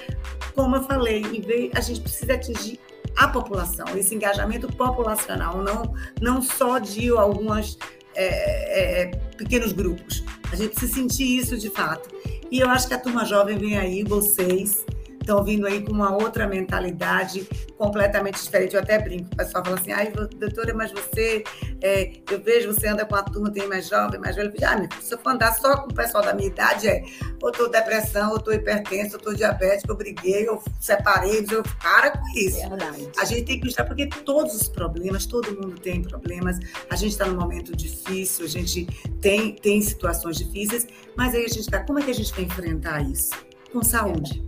[0.55, 2.79] como eu falei, e a gente precisa atingir
[3.15, 7.77] a população, esse engajamento populacional, não, não só de algumas
[8.15, 9.05] é, é,
[9.37, 10.23] pequenos grupos.
[10.55, 12.09] A gente precisa sentir isso de fato.
[12.49, 14.85] E eu acho que a turma jovem vem aí, vocês,
[15.25, 18.75] estão vindo aí com uma outra mentalidade completamente diferente.
[18.75, 21.43] Eu até brinco, o pessoal fala assim, ai, doutora, mas você,
[21.81, 24.53] é, eu vejo você anda com a turma, tem mais jovem, mais velho.
[24.63, 27.03] Ah, meu, se eu for andar só com o pessoal da minha idade, é,
[27.41, 32.11] ou estou depressão, ou estou hipertenso, ou estou diabético, eu briguei, eu separei, eu para
[32.11, 32.59] com isso.
[32.69, 33.09] Verdade.
[33.17, 36.59] A gente tem que estar, porque todos os problemas, todo mundo tem problemas,
[36.89, 38.85] a gente está num momento difícil, a gente
[39.19, 42.43] tem, tem situações difíceis, mas aí a gente está, como é que a gente vai
[42.43, 43.31] enfrentar isso?
[43.71, 44.45] Com saúde.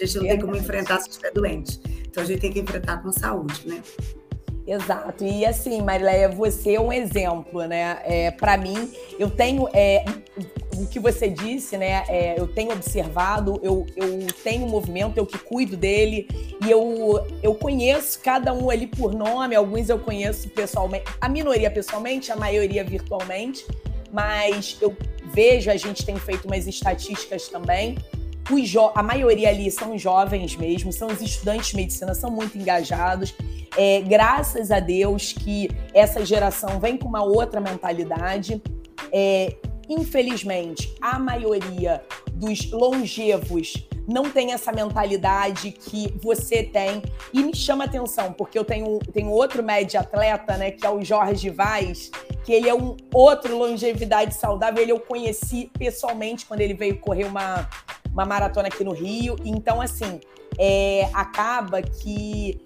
[0.00, 1.80] A gente não tem como enfrentar se estiver doente.
[2.08, 3.82] Então a gente tem que enfrentar com saúde, né?
[4.66, 5.24] Exato.
[5.24, 7.98] E assim, Marileia, você é um exemplo, né?
[8.04, 10.04] É, Para mim, eu tenho é,
[10.74, 12.04] o que você disse, né?
[12.08, 16.26] É, eu tenho observado, eu, eu tenho um movimento, eu que cuido dele,
[16.64, 21.70] e eu, eu conheço cada um ali por nome, alguns eu conheço pessoalmente, a minoria
[21.70, 23.64] pessoalmente, a maioria virtualmente,
[24.12, 24.96] mas eu
[25.32, 27.96] vejo, a gente tem feito umas estatísticas também
[28.94, 33.34] a maioria ali são jovens mesmo, são os estudantes de medicina, são muito engajados.
[33.76, 38.62] É, graças a Deus que essa geração vem com uma outra mentalidade.
[39.12, 39.56] É,
[39.88, 43.74] infelizmente, a maioria dos longevos
[44.06, 47.02] não tem essa mentalidade que você tem.
[47.32, 51.02] E me chama atenção, porque eu tenho, tenho outro médio atleta, né, que é o
[51.02, 52.10] Jorge Vaz,
[52.44, 54.82] que ele é um outro longevidade saudável.
[54.82, 57.68] Ele eu conheci pessoalmente quando ele veio correr uma,
[58.12, 59.36] uma maratona aqui no Rio.
[59.44, 60.20] Então, assim,
[60.58, 62.60] é, acaba que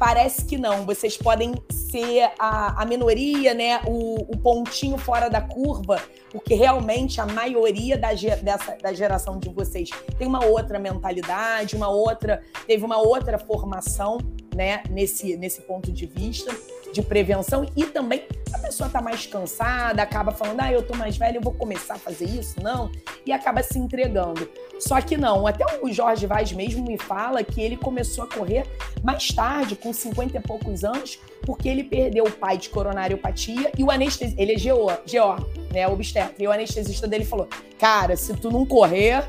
[0.00, 0.86] parece que não.
[0.86, 3.82] Vocês podem ser a, a minoria, né?
[3.86, 9.50] O, o, pontinho fora da curva, porque realmente a maioria da, dessa, da geração de
[9.50, 14.16] vocês tem uma outra mentalidade, uma outra, teve uma outra formação,
[14.56, 14.82] né?
[14.88, 16.50] Nesse, nesse ponto de vista
[16.92, 21.16] de prevenção e também a pessoa está mais cansada, acaba falando, ah, eu tô mais
[21.16, 22.90] velha, eu vou começar a fazer isso, não,
[23.24, 24.48] e acaba se entregando.
[24.78, 28.64] Só que não, até o Jorge Vaz mesmo me fala que ele começou a correr
[29.02, 33.84] mais tarde, com 50 e poucos anos, porque ele perdeu o pai de coronariopatia e
[33.84, 35.36] o anestesista, ele é geó, geó,
[35.72, 37.48] né, obstetra, e o anestesista dele falou,
[37.78, 39.24] cara, se tu não correr,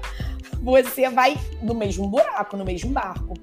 [0.61, 3.33] você vai no mesmo buraco, no mesmo barco.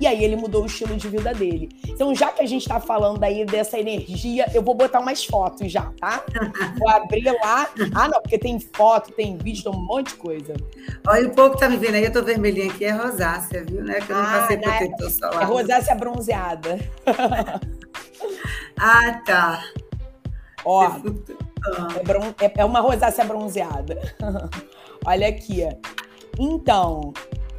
[0.00, 1.68] E aí ele mudou o estilo de vida dele.
[1.86, 5.70] Então, já que a gente está falando aí dessa energia, eu vou botar umas fotos
[5.72, 6.22] já, tá?
[6.78, 7.68] Vou abrir lá.
[7.94, 10.54] Ah, não, porque tem foto, tem vídeo, tem um monte de coisa.
[11.06, 13.82] Olha, o pouco que tá me vendo aí, eu tô vermelhinha aqui, é rosácea, viu?
[13.82, 14.00] Né?
[14.00, 14.62] Que eu não ah, passei né?
[14.62, 15.42] protetor solar.
[15.42, 16.78] É rosácea bronzeada.
[18.78, 19.64] ah, tá.
[20.64, 22.34] Ó, é, bron...
[22.40, 24.14] É, é uma rosácea bronzeada.
[25.06, 25.62] Olha aqui.
[26.38, 27.12] Então,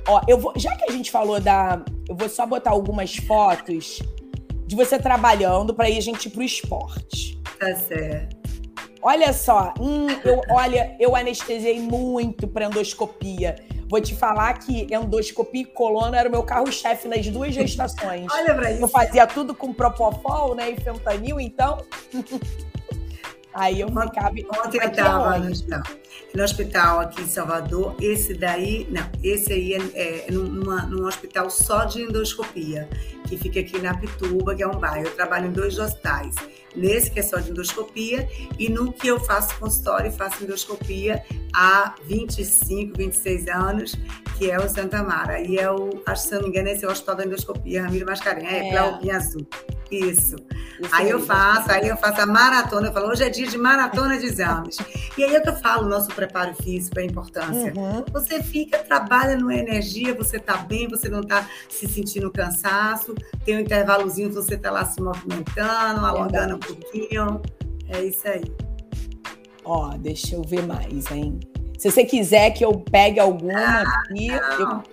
[0.08, 1.82] Ó, eu vou, já que a gente falou da.
[2.08, 4.00] Eu vou só botar algumas fotos
[4.66, 7.42] de você trabalhando para ir a gente ir pro esporte.
[7.60, 8.38] Tá certo.
[9.02, 13.56] Olha só, hum, eu, olha, eu anestesiei muito para endoscopia.
[13.90, 18.26] Vou te falar que endoscopia e coluna era o meu carro-chefe nas duas gestações.
[18.32, 18.82] olha pra isso.
[18.82, 21.78] Eu fazia tudo com propofol, né, e fentanil, então.
[23.54, 24.30] Aí eu ficava.
[24.30, 25.52] Ontem eu estava no,
[26.34, 27.96] no hospital aqui em Salvador.
[28.02, 32.90] Esse daí, não, esse aí é, é numa, num hospital só de endoscopia,
[33.28, 35.08] que fica aqui na Pituba, que é um bairro.
[35.08, 36.36] Eu trabalho em dois hospitais.
[36.76, 41.24] Nesse que é só de endoscopia, e no que eu faço consultório e faço endoscopia
[41.52, 43.96] há 25, 26 anos,
[44.38, 45.42] que é o Santa Mara.
[45.42, 47.82] E é o, acho que se não me engano, esse é o Hospital da Endoscopia,
[47.82, 49.12] Ramiro Mascarenhas, é, é.
[49.12, 49.48] Azul.
[49.90, 50.36] Isso.
[50.80, 53.58] Isso aí eu faço, aí eu faço a maratona, eu falo, hoje é dia de
[53.58, 54.78] maratona de exames.
[55.18, 57.74] e aí é que eu falo, nosso preparo físico, a importância.
[57.76, 58.04] Uhum.
[58.12, 63.16] Você fica, trabalha numa energia, você tá bem, você não tá se sentindo cansaço,
[63.46, 67.42] tem um intervalozinho, você tá lá se movimentando, alongando um pouquinho.
[67.90, 68.44] É isso aí.
[69.64, 71.40] Ó, deixa eu ver mais, hein?
[71.78, 74.84] Se você quiser que eu pegue alguma ah, aqui, eu...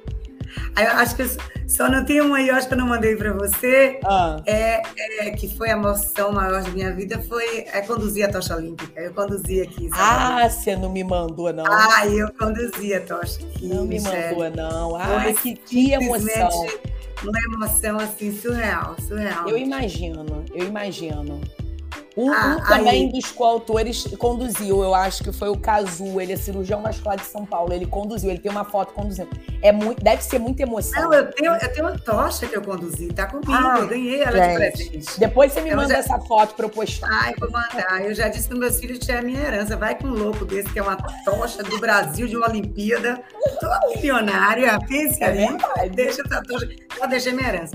[0.77, 1.25] Aí, acho que
[1.69, 4.37] só não tem uma aí, eu acho que eu não mandei para você, Ah.
[4.47, 4.83] é,
[5.27, 9.01] é, que foi a emoção maior da minha vida, foi é, conduzir a tocha olímpica.
[9.01, 9.89] Eu conduzi aqui.
[9.91, 10.43] Salvador.
[10.45, 11.65] Ah, você não me mandou, não.
[11.67, 13.67] Ah, eu conduzi a tocha aqui.
[13.67, 14.97] não me mandou, não.
[14.97, 16.49] Ah, Foi que, que emoção.
[17.23, 19.49] Uma emoção assim surreal, surreal.
[19.49, 21.41] Eu imagino, eu imagino.
[22.17, 26.33] Um, Ah, um também aí- dos coautores conduziu, eu acho que foi o Cazu, ele
[26.33, 29.29] é cirurgião vascular de São Paulo, ele conduziu, ele tem uma foto conduzindo.
[29.61, 31.03] É muito, deve ser muita emoção.
[31.03, 34.23] Não, eu tenho, eu tenho uma tocha que eu conduzi, tá comigo, Ah, eu ganhei
[34.23, 34.57] ela de gente.
[34.91, 35.19] presente.
[35.19, 37.09] Depois você me Eu manda já- essa foto pra eu postar.
[37.11, 38.01] Ai, vou mandar.
[38.05, 39.77] Eu já disse para meus filhos que é a minha herança.
[39.77, 43.21] Vai com um louco desse, que é uma tocha do Brasil, de uma Olimpíada.
[43.61, 45.89] Tô milionária, pense É verdade.
[45.91, 47.75] Deixa essa tocha, só deixei minha herança.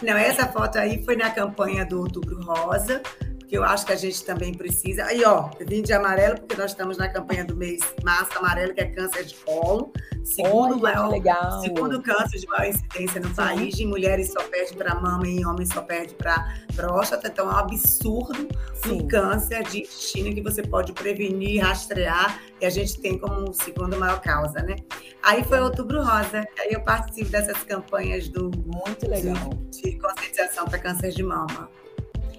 [0.00, 3.02] Não, essa foto aí foi na campanha do Outubro Rosa,
[3.44, 5.04] porque eu acho que a gente também precisa.
[5.04, 8.80] Aí, ó, vim de amarelo, porque nós estamos na campanha do mês Massa Amarelo, que
[8.80, 9.92] é câncer de colo.
[10.24, 11.60] Segundo Olha, maior legal.
[11.60, 15.46] Segundo câncer de maior incidência no país, em mulheres só perde para mama e em
[15.46, 17.28] homens só perde para próstata.
[17.28, 18.48] Então é um absurdo
[18.82, 19.02] Sim.
[19.02, 23.98] um câncer de intestino que você pode prevenir, rastrear, e a gente tem como segunda
[23.98, 24.76] maior causa, né?
[25.22, 29.50] Aí foi Outubro Rosa, aí eu participo dessas campanhas do, Muito legal.
[29.70, 31.68] de conscientização para câncer de mama.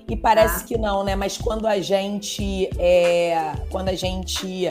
[0.08, 0.66] E parece Tá.
[0.68, 1.16] que não, né?
[1.16, 4.68] Mas quando a gente é, quando a gente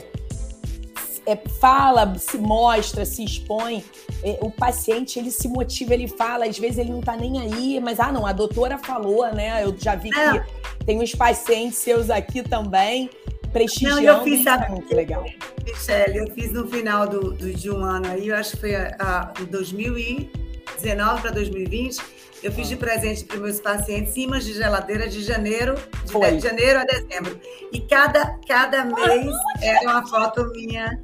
[1.26, 3.82] é, fala, se mostra, se expõe,
[4.22, 7.80] é, o paciente ele se motiva, ele fala, às vezes ele não tá nem aí,
[7.80, 9.64] mas ah, não, a doutora falou, né?
[9.64, 10.38] Eu já vi Não.
[10.38, 13.08] que tem uns pacientes seus aqui também
[13.52, 14.02] prestigiando.
[14.02, 15.24] Não, eu fiz, isso é sabe- muito legal.
[15.64, 18.74] Michele, eu fiz no final do, do- de um ano aí, eu acho que foi
[18.76, 21.98] a, a, em 2019 para 2020,
[22.44, 26.78] eu fiz de presente para meus pacientes imãs de geladeira de janeiro, de, de janeiro
[26.80, 27.40] a dezembro.
[27.72, 31.02] E cada, cada mês era uma foto minha.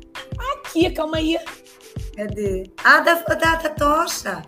[0.52, 1.38] Aqui, calma aí.
[2.16, 2.70] Cadê?
[2.84, 4.42] Ah, da, da, da tocha.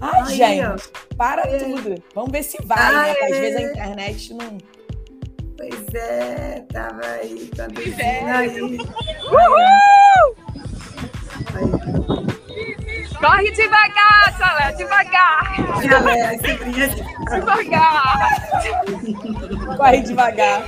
[0.00, 1.16] Ai, gente, ó.
[1.16, 1.58] para É.
[1.58, 2.02] tudo.
[2.14, 3.14] Vamos ver se vai, Ah, né?
[3.14, 3.40] Porque às é.
[3.40, 4.58] vezes a internet não.
[5.56, 8.34] Pois é, tava aí, conduzindo velho.
[8.34, 8.78] aí.
[11.54, 12.33] Aí.
[13.24, 16.94] Corre devagar, Salé, devagar, as sobrinhas.
[17.30, 18.28] devagar.
[19.78, 20.62] Corre devagar.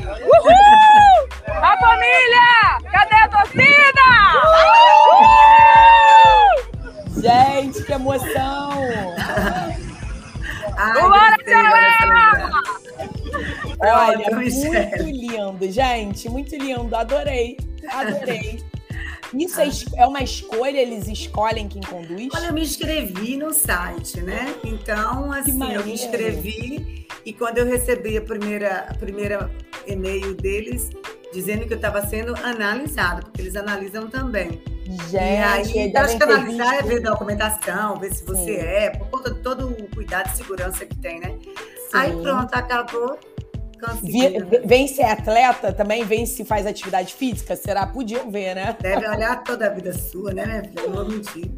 [1.61, 4.09] A família, cadê a torcida?
[7.21, 8.71] Gente, que emoção!
[10.95, 11.77] Bora, dessa
[13.83, 16.97] Olha, muito lindo, gente, muito lindo.
[16.97, 17.59] Adorei,
[17.93, 18.65] adorei.
[19.39, 22.29] Isso é, es- é uma escolha, eles escolhem quem conduz?
[22.35, 24.55] Olha, eu me inscrevi no site, né?
[24.65, 29.51] Então, assim, eu me inscrevi e quando eu recebi a primeira, a primeira
[29.87, 30.91] e-mail deles
[31.33, 34.63] dizendo que eu estava sendo analisada, porque eles analisam também.
[35.11, 38.57] Gente, e aí, devem acho que analisar é visto- ver documentação, ver se você Sim.
[38.61, 41.37] é, por conta de todo o cuidado de segurança que tem, né?
[41.93, 42.23] Aí Sim.
[42.23, 43.19] pronto, acabou.
[43.81, 44.39] Consegui.
[44.65, 47.55] Vem ser atleta também, vem se faz atividade física?
[47.57, 47.87] Será?
[47.87, 48.77] Podiam ver, né?
[48.81, 50.83] Deve olhar toda a vida sua, né, minha filha?
[50.87, 51.51] Não vou mentir.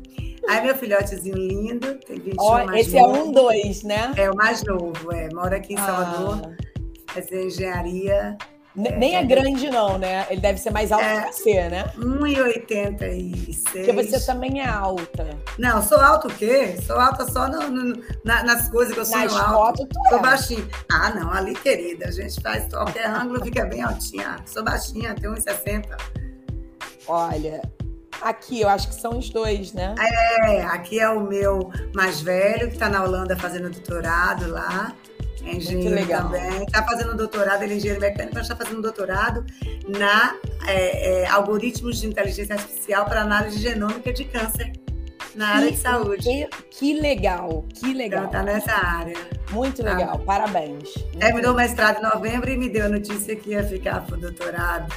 [0.48, 3.24] Aí meu filhotezinho lindo, tem 21 Ó, mais esse é novo.
[3.24, 4.12] um dois, né?
[4.16, 5.28] É o mais novo, é.
[5.34, 8.36] Mora aqui em Salvador, Ah, fazer engenharia.
[8.78, 10.26] Ne- nem é grande, não, né?
[10.30, 11.22] Ele deve ser mais alto É.
[11.24, 11.84] que você, né?
[11.96, 13.62] 1,86.
[13.72, 15.28] Porque você também é alta.
[15.58, 16.76] Não, sou alto o quê?
[16.86, 19.52] Sou alta só no- no- na- nas coisas que eu sou Nas alto.
[19.52, 20.22] fotos, tu Sou é.
[20.22, 20.68] baixinha.
[20.90, 24.36] Ah, não, ali, querida, a gente faz qualquer ângulo, fica bem altinha.
[24.46, 25.96] Sou baixinha, tenho 1,60.
[27.06, 27.62] Olha,
[28.20, 29.94] aqui eu acho que são os dois, né?
[30.46, 34.92] É, aqui é o meu mais velho, que está na Holanda fazendo doutorado lá.
[35.48, 36.22] É engenheiro legal.
[36.24, 36.62] também.
[36.64, 39.44] Está fazendo doutorado, ele é engenheiro mecânico, mas está fazendo doutorado
[39.88, 40.34] na
[40.66, 44.72] é, é, algoritmos de inteligência artificial para análise genômica de câncer
[45.34, 46.22] na área Que- de saúde.
[46.24, 48.24] Que, que legal, que Então, legal.
[48.26, 49.16] está nessa área.
[49.50, 49.94] Muito Tá.
[49.94, 50.92] legal, parabéns.
[51.18, 54.20] Terminou o mestrado em novembro e me deu a notícia que ia ficar para o
[54.20, 54.92] doutorado.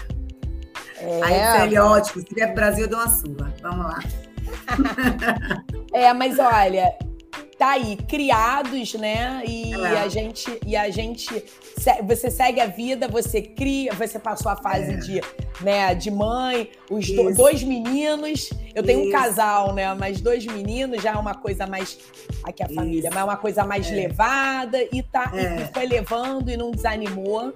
[1.24, 3.54] Aí É, disse ele, ótimo, se vier para o Brasil, eu dou uma sua.
[3.62, 4.00] Vamos lá.
[5.94, 6.92] é, mas olha,
[7.62, 9.44] tá aí, criados, né?
[9.48, 10.00] E É.
[10.00, 11.30] a gente, e a gente,
[12.08, 14.98] você segue a vida, você cria, você passou a fase É.
[14.98, 15.22] de,
[15.62, 18.50] né, de mãe, os do- dois meninos.
[18.74, 19.12] Eu tenho um Isso.
[19.12, 19.94] casal, né?
[19.94, 22.00] Mas dois meninos já é uma coisa mais
[22.44, 23.14] aqui a família, Isso.
[23.14, 23.94] mas é uma coisa mais É.
[23.94, 25.62] levada e tá e- É.
[25.70, 27.54] e foi levando e não desanimou,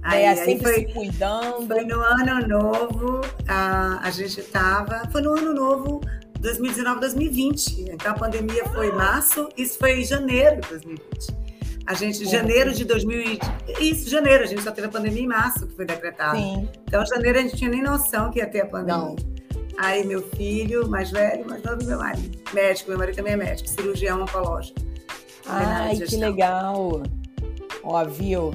[0.00, 0.28] Aí, né?
[0.28, 1.66] aí Sempre foi, se cuidando.
[1.74, 5.08] Foi no ano novo, a, a gente estava.
[5.10, 6.00] Foi no ano novo
[6.44, 7.90] 2019, 2020.
[7.90, 11.44] Então a pandemia foi em março, isso foi em janeiro de 2020.
[11.86, 13.42] A gente, janeiro de 2020.
[13.80, 16.38] Isso, janeiro, a gente só teve a pandemia em março, que foi decretado.
[16.38, 16.68] Sim.
[16.86, 18.96] Então, janeiro a gente tinha nem noção que ia ter a pandemia.
[18.96, 19.16] Não.
[19.76, 22.38] Aí meu filho, mais velho, mais novo, meu marido.
[22.52, 24.78] Médico, meu marido também é médico, cirurgião oncológico.
[25.46, 27.02] Ai, que legal.
[27.82, 28.54] Ó, viu?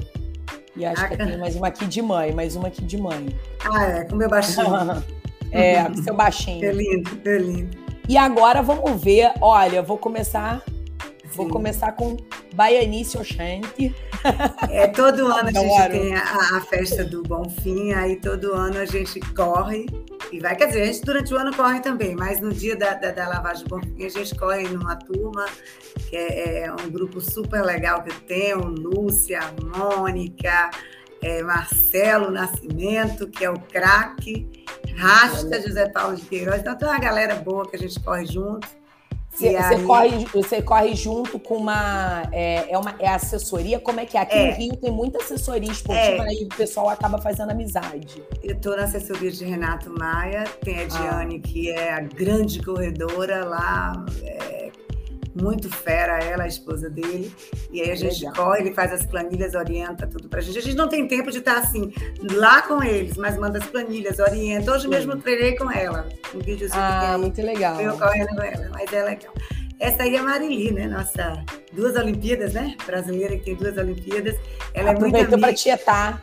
[0.76, 3.28] E acho ah, que tem mais uma aqui de mãe, mais uma aqui de mãe.
[3.64, 5.04] Ah, é, com meu baixinho.
[5.52, 6.64] é, com seu baixinho.
[6.64, 7.79] É lindo, é lindo.
[8.08, 10.62] E agora vamos ver, olha, vou começar
[11.34, 12.16] Vou começar com
[12.54, 13.94] Baianice Oxente.
[14.68, 18.84] É, todo ano a gente tem a, a, festa do Bonfim, aí todo ano a
[18.84, 19.86] gente corre
[20.32, 20.56] e vai.
[20.56, 23.28] Quer dizer, a gente durante o ano corre também, mas no dia da, da, da
[23.28, 25.46] lavagem do Bonfim a gente corre numa turma,
[26.08, 29.40] que é, é um grupo super legal que tem, o Lúcia,
[29.74, 30.70] Mônica,
[31.22, 34.64] é, Marcelo Nascimento, que é o craque,
[34.96, 36.60] Rasta, José Paulo de Queiroz.
[36.60, 38.66] Então tem uma galera boa que a gente corre junto.
[39.32, 39.82] Você, aí...
[39.84, 42.94] corre, você corre junto com uma é, é uma.
[42.98, 43.78] é assessoria?
[43.78, 44.20] Como é que é?
[44.20, 44.50] Aqui é.
[44.50, 46.28] no Rio tem muita assessoria esportiva, é.
[46.28, 48.22] aí o pessoal acaba fazendo amizade.
[48.42, 51.48] Eu estou na assessoria de Renato Maia, tem a Diane, ah.
[51.48, 54.72] que é a grande corredora lá, é,
[55.34, 57.32] muito fera ela, a esposa dele.
[57.70, 58.34] E aí a gente Legal.
[58.34, 60.58] corre, ele faz as planilhas, orienta tudo pra gente.
[60.58, 61.92] A gente não tem tempo de estar assim,
[62.32, 64.72] lá com eles, mas manda as planilhas, orienta.
[64.72, 64.88] Hoje Sim.
[64.88, 66.08] mesmo treinei com ela.
[66.34, 67.80] Um videozinho ah, muito legal.
[67.80, 69.32] Eu correndo com ela, mas é legal.
[69.78, 70.86] Essa aí é a Marili, né?
[70.86, 72.76] Nossa, duas Olimpíadas, né?
[72.84, 74.36] Brasileira que tem duas Olimpíadas.
[74.74, 76.22] Ela Aproveitou é muito para tietar.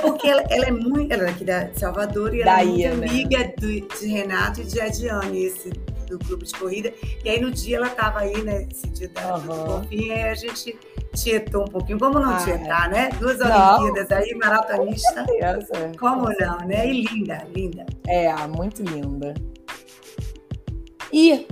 [0.00, 1.12] Porque ela, ela, é muito.
[1.12, 3.08] Ela é daqui da Salvador e ela Daí, é muito né?
[3.08, 5.70] amiga do, de Renato e de Adiane, esse
[6.12, 6.92] do clube de corrida.
[7.24, 8.66] E aí no dia ela estava aí, né?
[8.70, 9.86] Esse dia da uhum.
[9.90, 10.78] e aí a gente
[11.14, 11.98] tietou um pouquinho.
[11.98, 12.92] Como não ah, tietar, é.
[12.92, 13.10] né?
[13.18, 13.80] Duas não.
[13.80, 15.26] Olimpíadas aí, maratonista.
[15.98, 16.86] Como não, né?
[16.86, 17.86] E linda, linda.
[18.06, 19.34] É, muito linda.
[21.12, 21.46] E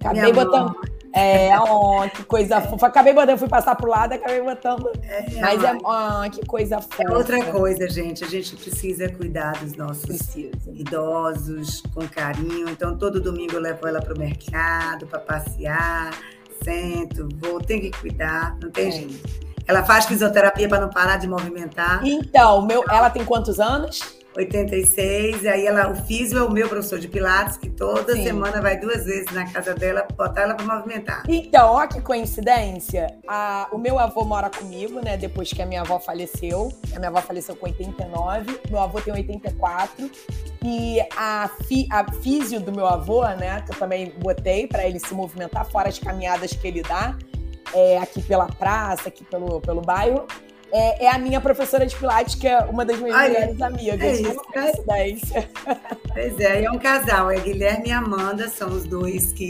[0.00, 0.93] acabei botando.
[1.14, 2.88] É, oh, que coisa fofa.
[2.88, 4.90] Acabei botando, fui passar pro lado, acabei botando.
[5.04, 7.04] É, Mas é, oh, que coisa fofa.
[7.04, 8.24] É outra coisa, gente.
[8.24, 10.72] A gente precisa cuidar dos nossos precisa.
[10.72, 12.68] idosos com carinho.
[12.68, 16.10] Então, todo domingo eu levo ela pro mercado para passear.
[16.64, 18.90] Sento, vou, tem que cuidar, não tem é.
[18.90, 19.44] jeito.
[19.66, 22.04] Ela faz fisioterapia para não parar de movimentar.
[22.04, 24.23] Então, meu, ela tem quantos anos?
[24.36, 28.24] 86, e aí ela, o físio é o meu professor de Pilates, que toda Sim.
[28.24, 31.22] semana vai duas vezes na casa dela botar ela para movimentar.
[31.28, 33.16] Então, ó que coincidência.
[33.28, 35.16] A, o meu avô mora comigo, né?
[35.16, 36.72] Depois que a minha avó faleceu.
[36.94, 40.10] A minha avó faleceu com 89, meu avô tem 84.
[40.64, 43.60] E a, fi, a físio do meu avô, né?
[43.62, 47.16] Que eu também botei para ele se movimentar, fora as caminhadas que ele dá.
[47.72, 50.26] É, aqui pela praça, aqui pelo, pelo bairro
[50.74, 54.00] é, é, a minha professora de Pilates, que é uma das minhas Ai, melhores amigas.
[54.00, 55.48] É isso, uma coincidência.
[56.12, 57.30] Pois é, é um casal.
[57.30, 59.48] É Guilherme e Amanda, são os dois que,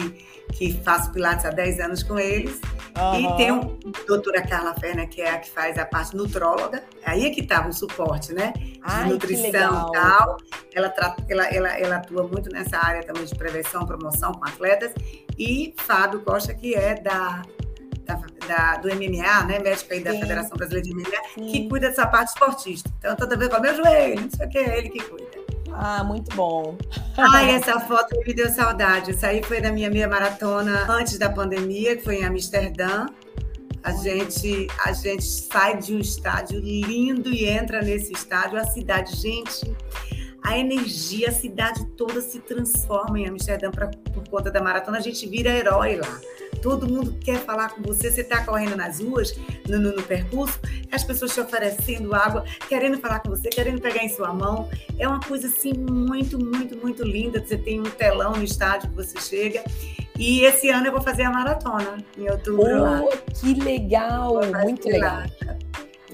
[0.52, 2.60] que faço Pilates há 10 anos com eles.
[2.94, 3.34] Uhum.
[3.34, 3.60] E tem a
[4.06, 6.82] doutora Carla Ferna, que é a que faz a parte nutróloga.
[7.06, 8.52] Aí é que estava o suporte, né?
[8.54, 10.36] De Ai, nutrição e tal.
[10.74, 10.94] Ela,
[11.28, 14.92] ela, ela, ela atua muito nessa área também de prevenção, promoção com atletas.
[15.38, 17.42] E Fábio Costa, que é da
[18.04, 20.20] da, da, do MMA, né, médico aí da Sim.
[20.20, 21.46] Federação Brasileira de MMA, Sim.
[21.46, 22.90] que cuida dessa parte esportista.
[22.98, 25.44] Então, toda vez com meu joelho, não sei o que, é ele que cuida.
[25.72, 26.76] Ah, muito bom.
[27.16, 29.10] Ai, essa foto me deu saudade.
[29.10, 33.06] Essa aí foi da minha meia maratona antes da pandemia, que foi em Amsterdã.
[33.82, 38.58] A gente, a gente sai de um estádio lindo e entra nesse estádio.
[38.58, 39.76] A cidade, gente,
[40.42, 44.98] a energia, a cidade toda se transforma em Amsterdã pra, por conta da maratona.
[44.98, 46.20] A gente vira herói lá
[46.64, 49.38] todo mundo quer falar com você, você está correndo nas ruas,
[49.68, 50.58] no, no, no, percurso,
[50.90, 54.70] as pessoas te oferecendo água, querendo falar com você, querendo pegar em sua mão.
[54.98, 57.38] É uma coisa assim muito, muito, muito linda.
[57.38, 59.62] Você tem um telão no estádio que você chega.
[60.18, 62.64] E esse ano eu vou fazer a maratona, em outubro.
[62.64, 63.02] Oh, lá.
[63.38, 64.40] que legal!
[64.62, 65.24] Muito legal.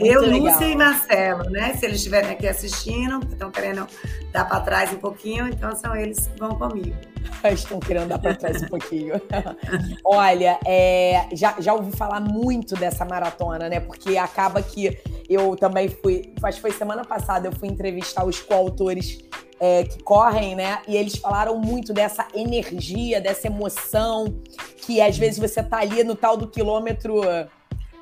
[0.01, 0.41] Muito eu, legal.
[0.41, 1.75] Lúcia e Marcelo, né?
[1.75, 3.87] Se eles estiverem aqui assistindo, estão querendo
[4.33, 6.97] dar para trás um pouquinho, então são eles que vão comigo.
[7.53, 9.15] Estão querendo dar para trás um pouquinho.
[10.05, 13.81] Olha, é, já, já ouvi falar muito dessa maratona, né?
[13.81, 14.99] Porque acaba que
[15.29, 19.19] eu também fui, acho que foi semana passada, eu fui entrevistar os coautores
[19.59, 20.81] é, que correm, né?
[20.89, 24.35] E eles falaram muito dessa energia, dessa emoção,
[24.79, 27.23] que às vezes você tá ali no tal do quilômetro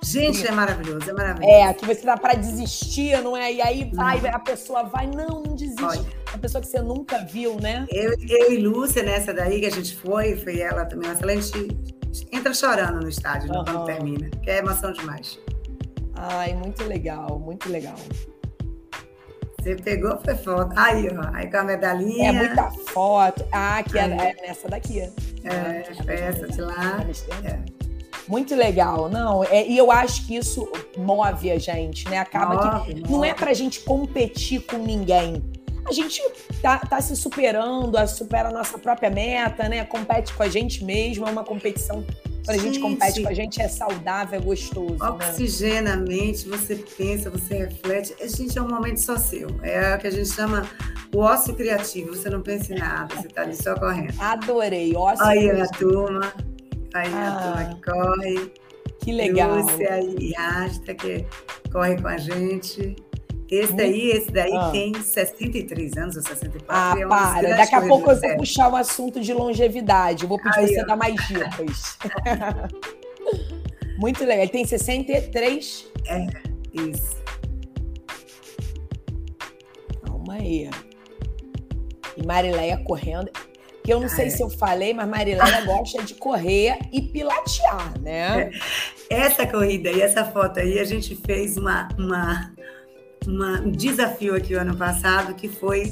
[0.02, 1.52] Gente, é maravilhoso, é maravilhoso.
[1.52, 3.52] É, que você dá para desistir, não é?
[3.52, 5.82] E aí vai, a pessoa vai, não, não desiste.
[5.82, 7.86] Olha, a pessoa que você nunca viu, né?
[7.90, 11.68] Eu, eu e Lúcia, nessa daí que a gente foi, foi ela também, uma excelente.
[12.32, 13.64] Entra chorando no estádio uhum.
[13.64, 15.38] quando termina, que é emoção demais.
[16.14, 17.96] Ai, muito legal, muito legal.
[19.60, 20.72] Você pegou, foi foto.
[20.76, 22.30] Aí, ó, aí com a medalhinha.
[22.30, 23.44] É muita foto.
[23.52, 25.00] Ah, que é, é nessa daqui.
[25.00, 25.12] É,
[26.06, 27.04] é essa de lá.
[27.44, 27.77] É.
[28.28, 29.42] Muito legal, não.
[29.44, 32.18] É, e eu acho que isso move a gente, né?
[32.18, 33.12] Acaba move, que move.
[33.12, 35.42] não é pra gente competir com ninguém.
[35.86, 36.22] a gente
[36.60, 39.84] tá, tá se superando, supera a nossa própria meta, né?
[39.84, 42.04] Compete com a gente mesmo, é uma competição
[42.48, 44.96] quando a gente compete com a gente, é saudável, é gostoso.
[44.96, 45.10] Né?
[45.10, 45.92] Oxigena né?
[45.92, 48.14] a mente, você pensa, você reflete.
[48.22, 49.48] A gente é um momento só seu.
[49.62, 50.66] É o que a gente chama
[51.14, 52.16] o ócio criativo.
[52.16, 54.14] Você não pensa em nada, você está ali só correndo.
[54.18, 55.62] Adorei, ócio Aí criativo.
[55.62, 56.34] a turma,
[56.94, 58.52] aí ah, a turma que corre.
[59.00, 59.56] Que legal.
[59.56, 61.24] Lúcia e Rasta, que
[61.72, 62.96] corre com a gente.
[63.50, 64.70] Esse daí, esse daí ah.
[64.70, 66.64] tem 63 anos ou 64.
[66.68, 67.56] Ah, é para.
[67.56, 70.24] Daqui a pouco eu vou puxar o assunto de longevidade.
[70.24, 71.98] Eu vou pedir Aí, você dar mais dicas.
[73.98, 74.42] Muito legal.
[74.42, 75.86] Ele tem 63?
[76.06, 76.26] É,
[76.74, 77.16] isso.
[80.04, 80.68] Calma aí.
[82.16, 83.30] E Marileia correndo.
[83.88, 84.28] Que eu não ah, sei é.
[84.28, 88.50] se eu falei, mas Marileia gosta de correr e pilatear, né?
[89.08, 89.16] É.
[89.24, 92.52] Essa corrida e essa foto aí, a gente fez uma, uma
[93.26, 95.90] uma, um desafio aqui o ano passado que foi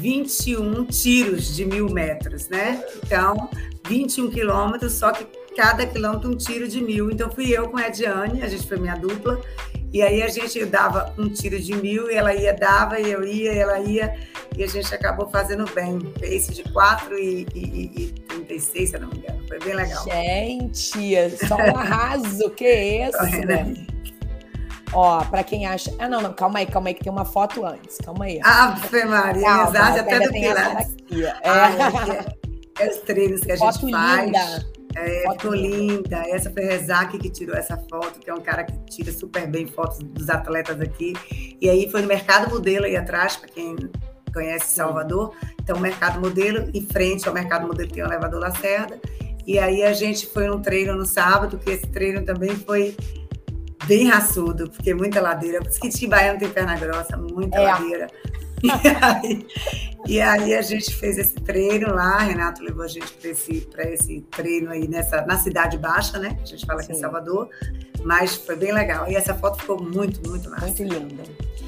[0.00, 2.82] 21 tiros de mil metros, né?
[3.04, 3.50] Então,
[3.86, 7.10] 21 quilômetros, só que cada quilômetro um tiro de mil.
[7.10, 9.38] Então, fui eu com a Ediane, a gente foi minha dupla,
[9.92, 13.24] e aí a gente dava um tiro de mil, e ela ia, dava, e eu
[13.24, 14.14] ia, e ela ia,
[14.56, 15.98] e a gente acabou fazendo bem.
[16.20, 19.42] Pace de 4 e, e, e 36, se eu não me engano.
[19.48, 20.04] Foi bem legal.
[20.04, 23.74] Gente, só um arraso, que é isso, né?
[24.92, 25.94] Ó, pra quem acha.
[25.98, 27.98] Ah, não, não, calma aí, calma aí, que tem uma foto antes.
[27.98, 28.40] Calma aí.
[28.42, 30.96] Ave Maria, calma, exato, até do Pilates.
[31.12, 32.82] É.
[32.82, 34.26] é, é os treinos que a foto gente faz.
[34.26, 34.77] Linda.
[34.94, 36.16] É, ficou linda.
[36.28, 39.46] Essa foi a Rezac que tirou essa foto, que é um cara que tira super
[39.46, 41.14] bem fotos dos atletas aqui.
[41.60, 43.76] E aí foi no Mercado Modelo aí atrás, para quem
[44.32, 45.34] conhece Salvador.
[45.60, 48.98] Então, o Mercado Modelo, em frente ao Mercado Modelo tem o elevador Lacerda.
[49.46, 52.94] E aí a gente foi num treino no sábado, que esse treino também foi
[53.86, 55.60] bem raçudo, porque muita ladeira.
[55.60, 57.66] Por isso que Tibaiano tem perna grossa, muita é.
[57.66, 58.06] ladeira.
[58.84, 59.46] E aí,
[60.06, 64.20] e aí, a gente fez esse treino lá, Renato levou a gente para esse, esse
[64.30, 66.36] treino aí nessa, na Cidade Baixa, né?
[66.42, 67.50] A gente fala aqui em Salvador,
[68.04, 69.10] mas foi bem legal.
[69.10, 70.66] E essa foto ficou muito, muito massa.
[70.66, 71.22] Muito linda.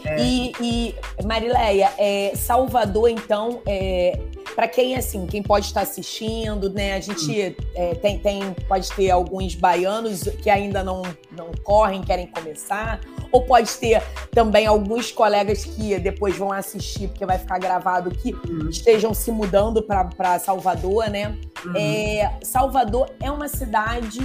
[0.05, 0.17] É.
[0.19, 4.19] E, e Marileia, é, Salvador, então, é,
[4.55, 6.95] para quem assim, quem pode estar assistindo, né?
[6.95, 7.65] A gente hum.
[7.75, 13.01] é, tem, tem, pode ter alguns baianos que ainda não, não correm, querem começar,
[13.33, 18.35] ou pode ter também alguns colegas que depois vão assistir, porque vai ficar gravado, que
[18.35, 18.69] hum.
[18.69, 21.37] estejam se mudando para Salvador, né?
[21.65, 21.73] Hum.
[21.77, 24.21] É, Salvador é uma cidade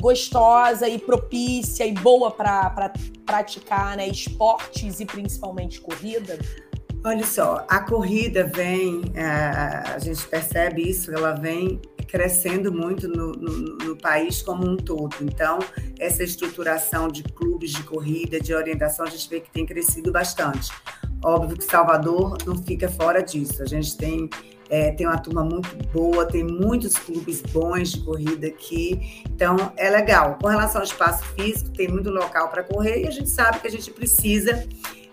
[0.00, 2.92] gostosa e propícia e boa para pra
[3.24, 6.38] praticar né, esportes e principalmente corrida?
[7.06, 11.78] Olha só, a corrida vem, é, a gente percebe isso, ela vem
[12.08, 15.14] crescendo muito no, no, no, país como um todo.
[15.20, 15.58] Então,
[15.98, 20.72] essa estruturação de clubes de corrida, de orientação, a gente vê que tem crescido bastante.
[21.22, 23.62] Óbvio que Salvador não fica fora disso.
[23.62, 24.30] A gente tem
[24.70, 29.90] é, tem uma turma muito boa, tem muitos clubes bons de corrida aqui, então é
[29.90, 30.38] legal.
[30.40, 33.68] Com relação ao espaço físico, tem muito local para correr e a gente sabe que
[33.68, 34.66] a gente precisa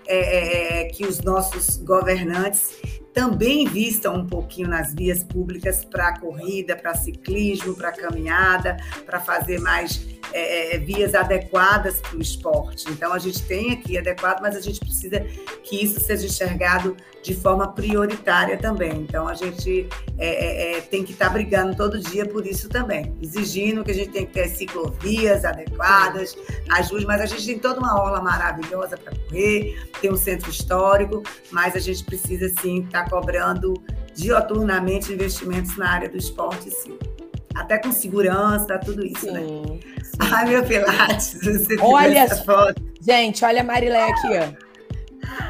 [0.08, 6.18] é, é, é que os nossos governantes também invistam um pouquinho nas vias públicas para
[6.20, 12.90] corrida, para ciclismo, para caminhada, para fazer mais é, é, vias adequadas para o esporte.
[12.90, 15.20] Então, a gente tem aqui adequado, mas a gente precisa
[15.64, 18.94] que isso seja enxergado de forma prioritária também.
[18.94, 19.88] Então, a gente
[20.18, 23.92] é, é, é tem que estar tá brigando todo dia por isso também, exigindo que
[23.92, 26.36] a gente tem que ter ciclovias adequadas,
[26.72, 31.22] ajude, mas a gente tem toda uma orla maravilhosa para correr, tem um centro histórico,
[31.52, 33.74] mas a gente precisa, sim, estar tá cobrando
[34.14, 36.98] dioturnamente investimentos na área do esporte, sim
[37.56, 39.42] até com segurança, tudo isso, né?
[39.42, 39.80] sim, né?
[40.04, 40.18] Sim.
[40.20, 42.82] Ai, meu Pilates, você olha essa foto.
[43.02, 44.72] Gente, olha a Marilé aqui, ó.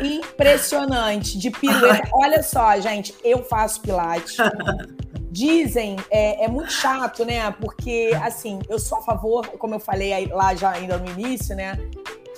[0.03, 2.09] Impressionante, de pirueta.
[2.13, 4.37] Olha só, gente, eu faço Pilates.
[5.31, 7.51] Dizem, é, é, muito chato, né?
[7.51, 11.79] Porque, assim, eu sou a favor, como eu falei lá já ainda no início, né?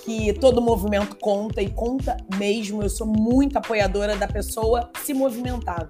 [0.02, 2.82] Que todo movimento conta e conta mesmo.
[2.82, 5.88] Eu sou muito apoiadora da pessoa se movimentar.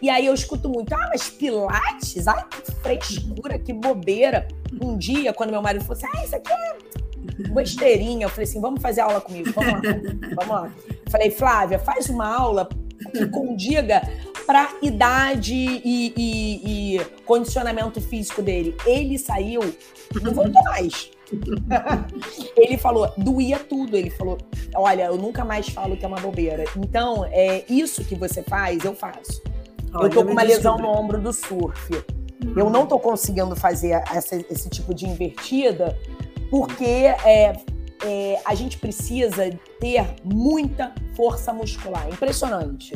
[0.00, 2.28] E aí eu escuto muito, ah, mas Pilates?
[2.28, 4.46] Ai, que frescura, que bobeira.
[4.80, 6.76] Um dia, quando meu marido falou assim, ah, isso aqui é
[7.52, 9.80] besteirinha, eu falei assim, vamos fazer aula comigo, vamos lá,
[10.36, 10.72] vamos lá.
[11.10, 12.68] falei, Flávia, faz uma aula
[13.12, 14.02] que condiga
[14.46, 18.76] para idade e, e, e, condicionamento físico dele.
[18.86, 19.60] Ele saiu,
[20.22, 21.10] não voltou mais.
[22.56, 23.96] ele falou, doía tudo.
[23.96, 24.38] Ele falou,
[24.74, 26.64] olha, eu nunca mais falo que é uma bobeira.
[26.76, 29.42] Então, é isso que você faz, eu faço.
[29.94, 32.04] Olha, eu tô com uma lesão no ombro do surf.
[32.56, 35.96] Eu não tô conseguindo fazer essa, esse tipo de invertida
[36.50, 37.56] porque é,
[38.04, 39.50] é, a gente precisa
[39.80, 42.08] ter muita força muscular.
[42.08, 42.92] Impressionante.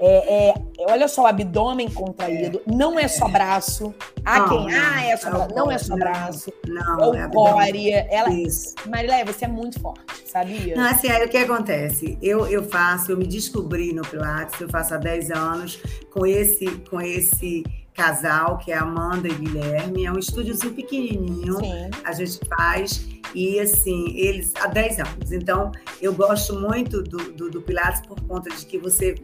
[0.00, 0.54] É, é,
[0.90, 2.60] olha só, o abdômen contraído.
[2.66, 3.94] É, não é só braço.
[4.24, 4.66] Há não, quem.
[4.66, 5.54] Não, ah, é só braço.
[5.54, 6.52] Não é só braço.
[6.66, 7.90] Não, é o core.
[7.90, 8.30] Ela...
[8.30, 8.74] Isso.
[8.86, 10.76] Marilé, você é muito forte, sabia?
[10.76, 12.18] Não, assim, aí o que acontece?
[12.20, 15.80] Eu, eu faço, eu me descobri no Pilates, eu faço há 10 anos,
[16.10, 20.04] com esse, com esse casal, que é Amanda e Guilherme.
[20.04, 21.56] É um estúdiozinho pequenininho.
[21.58, 21.90] Sim.
[22.04, 23.06] A gente faz.
[23.34, 25.32] E, assim, eles há 10 anos.
[25.32, 29.14] Então, eu gosto muito do, do, do Pilates por conta de que você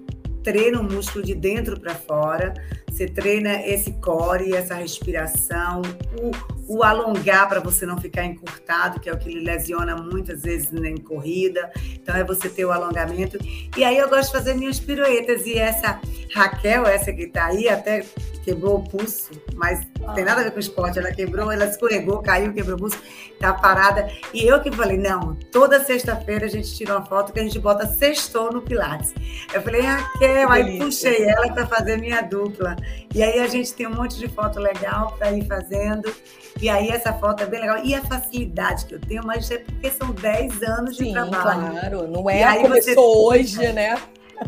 [0.43, 2.55] treina o músculo de dentro para fora,
[2.93, 5.81] você treina esse core, essa respiração,
[6.21, 10.43] o, o alongar para você não ficar encurtado, que é o que lhe lesiona muitas
[10.43, 11.73] vezes em corrida.
[11.95, 13.39] Então é você ter o alongamento.
[13.77, 15.47] E aí eu gosto de fazer minhas piruetas.
[15.47, 16.01] E essa
[16.35, 18.05] Raquel, essa que está aí, até
[18.43, 20.99] quebrou o pulso, mas não tem nada a ver com esporte.
[20.99, 22.99] Ela quebrou, ela escorregou, caiu, quebrou o pulso,
[23.39, 24.11] tá parada.
[24.35, 27.59] E eu que falei, não, toda sexta-feira a gente tira uma foto que a gente
[27.59, 29.15] bota sextou no Pilates.
[29.53, 32.77] Eu falei, Raquel, aí puxei ela para fazer minha dupla.
[33.15, 36.13] E aí a gente tem um monte de foto legal para ir fazendo.
[36.61, 37.85] E aí essa foto é bem legal.
[37.85, 41.71] E a facilidade que eu tenho, mas é porque são 10 anos de Sim, trabalho.
[41.71, 43.39] Claro, não é e começou você...
[43.41, 43.97] hoje, né?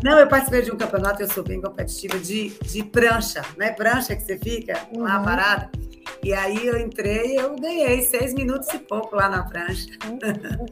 [0.03, 3.71] Não, eu participei de um campeonato, eu sou bem competitiva, de, de prancha, né?
[3.71, 5.03] Prancha que você fica uhum.
[5.03, 5.71] lá parada.
[6.23, 9.87] E aí eu entrei e eu ganhei seis minutos e pouco lá na prancha.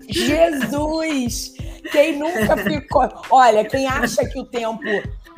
[0.09, 1.55] Jesus!
[1.91, 3.09] Quem nunca ficou.
[3.29, 4.81] Olha, quem acha que o tempo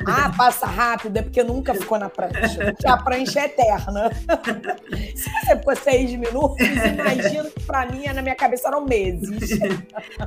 [0.06, 2.72] ah, passa rápido, é porque nunca ficou na prancha.
[2.72, 4.10] Porque a prancha é eterna.
[5.14, 9.58] Se você ficou seis minutos, imagino que para mim, na minha cabeça, eram meses.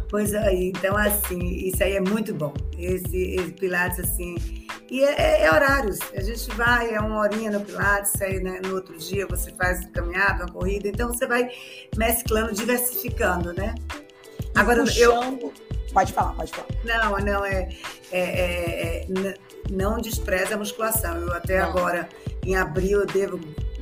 [0.09, 2.53] Pois aí, então assim, isso aí é muito bom.
[2.77, 4.35] Esse, esse Pilates, assim.
[4.89, 5.99] E é, é, é, horários.
[6.15, 9.85] A gente vai, é uma horinha no Pilates, aí né, no outro dia você faz
[9.87, 10.87] caminhada, uma corrida.
[10.87, 11.49] Então você vai
[11.95, 13.75] mesclando, diversificando, né?
[14.55, 15.53] Agora, eu.
[15.93, 16.67] Pode falar, pode falar.
[16.83, 17.69] Não, não, é,
[18.11, 19.33] é, é, é
[19.71, 21.17] não despreza a musculação.
[21.17, 21.69] Eu até não.
[21.69, 22.09] agora,
[22.45, 23.39] em abril, eu devo.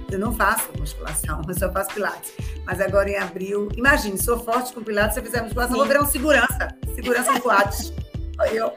[0.09, 2.33] Eu não faço musculação, eu só faço pilates.
[2.65, 5.79] Mas agora em abril, imagine, sou forte com pilates, se eu fizer musculação, Sim.
[5.79, 6.67] vou virar um segurança.
[6.95, 7.93] Segurança no pilates.
[8.51, 8.73] eu.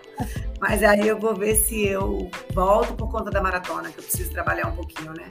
[0.61, 4.31] Mas aí eu vou ver se eu volto por conta da maratona, que eu preciso
[4.31, 5.26] trabalhar um pouquinho, né?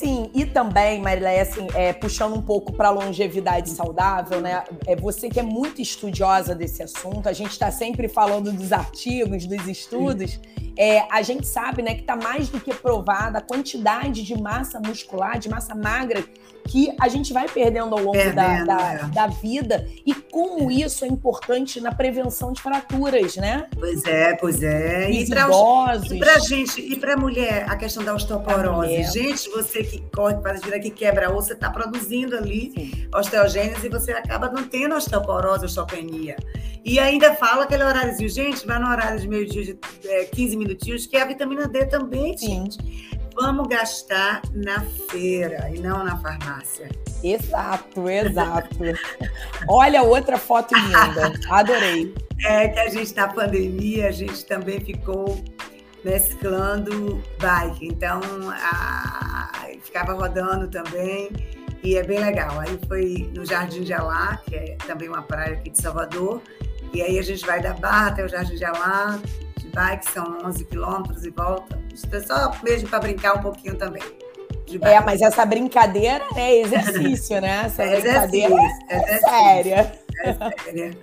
[0.00, 4.64] Sim, e também, Marilé, assim, é, puxando um pouco para longevidade saudável, né?
[4.86, 9.44] É você que é muito estudiosa desse assunto, a gente está sempre falando dos artigos,
[9.44, 10.40] dos estudos.
[10.74, 14.80] É, a gente sabe né, que está mais do que provada a quantidade de massa
[14.80, 16.24] muscular, de massa magra
[16.70, 19.08] que a gente vai perdendo ao longo perdendo, da, da, é.
[19.08, 23.66] da, vida e como isso é importante na prevenção de fraturas, né?
[23.76, 25.10] Pois é, pois é.
[25.10, 25.48] E para.
[26.10, 29.02] E para gente, e para mulher, a questão da osteoporose.
[29.12, 33.08] Gente, você que corre, faz vida que quebra osso, você está produzindo ali Sim.
[33.12, 36.36] osteogênese e você acaba não tendo osteoporose, osteopenia.
[36.84, 41.06] E ainda fala aquele horáriozinho, gente, vai no horário de meio-dia de é, 15 minutinhos,
[41.06, 42.46] que é a vitamina D também, Sim.
[42.46, 43.09] gente
[43.40, 46.90] vamos gastar na feira e não na farmácia.
[47.24, 48.76] Exato, exato.
[49.68, 51.32] Olha outra foto linda.
[51.48, 52.14] Adorei.
[52.44, 55.42] É que a gente na pandemia, a gente também ficou
[56.04, 57.86] mesclando bike.
[57.86, 58.20] Então,
[58.50, 61.30] a, ficava rodando também
[61.82, 62.60] e é bem legal.
[62.60, 66.42] Aí foi no Jardim de Alá, que é também uma praia aqui de Salvador.
[66.92, 69.18] E aí a gente vai da Barra até o Jardim de Alá,
[69.70, 71.78] bike, são 11 quilômetros e volta.
[72.12, 74.02] É só mesmo para brincar um pouquinho também.
[74.82, 77.62] É, mas essa brincadeira é exercício, né?
[77.66, 79.92] Essa é brincadeira exercício, é, é séria.
[80.22, 80.98] É séria.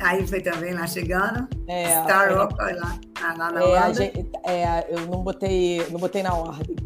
[0.00, 1.46] Aí foi também lá chegando.
[1.68, 2.98] É, Star Rock, lá,
[3.36, 6.76] lá na é, gente, é, eu não botei, não botei na ordem.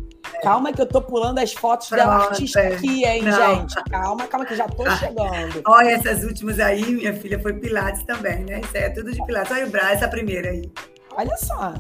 [0.44, 2.74] Calma que eu tô pulando as fotos Pronto, da artista é.
[2.74, 3.60] aqui, hein, não.
[3.60, 3.74] gente?
[3.90, 5.62] Calma, calma que já tô ah, chegando.
[5.66, 8.60] Olha, essas últimas aí, minha filha, foi Pilates também, né?
[8.60, 9.50] Isso aí é tudo de Pilates.
[9.50, 10.70] Olha o braço, essa primeira aí.
[11.16, 11.74] Olha só.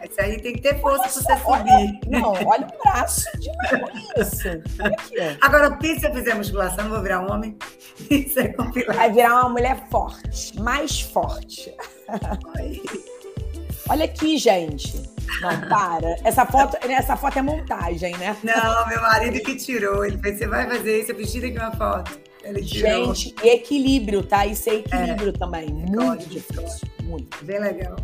[0.00, 1.72] Essa aí tem que ter força para você subir.
[1.72, 3.50] Olha, não, olha o braço de
[4.20, 4.48] isso.
[5.40, 7.56] Agora, se eu fizer musculação, não vou virar um homem.
[8.08, 8.96] Isso é com Pilates.
[8.96, 11.74] Vai virar uma mulher forte, mais forte.
[13.88, 15.02] Olha aqui, gente.
[15.40, 16.16] Não, para.
[16.24, 18.36] Essa foto, essa foto é montagem, né?
[18.42, 20.04] Não, meu marido que tirou.
[20.04, 22.18] Ele fez, você vai fazer isso, eu fiz aqui uma foto.
[22.42, 23.14] Ele tirou.
[23.14, 24.46] Gente, e equilíbrio, tá?
[24.46, 25.32] Isso é equilíbrio é.
[25.32, 25.68] também.
[25.68, 26.88] Muito difícil.
[27.04, 27.44] Muito.
[27.44, 27.96] Bem legal.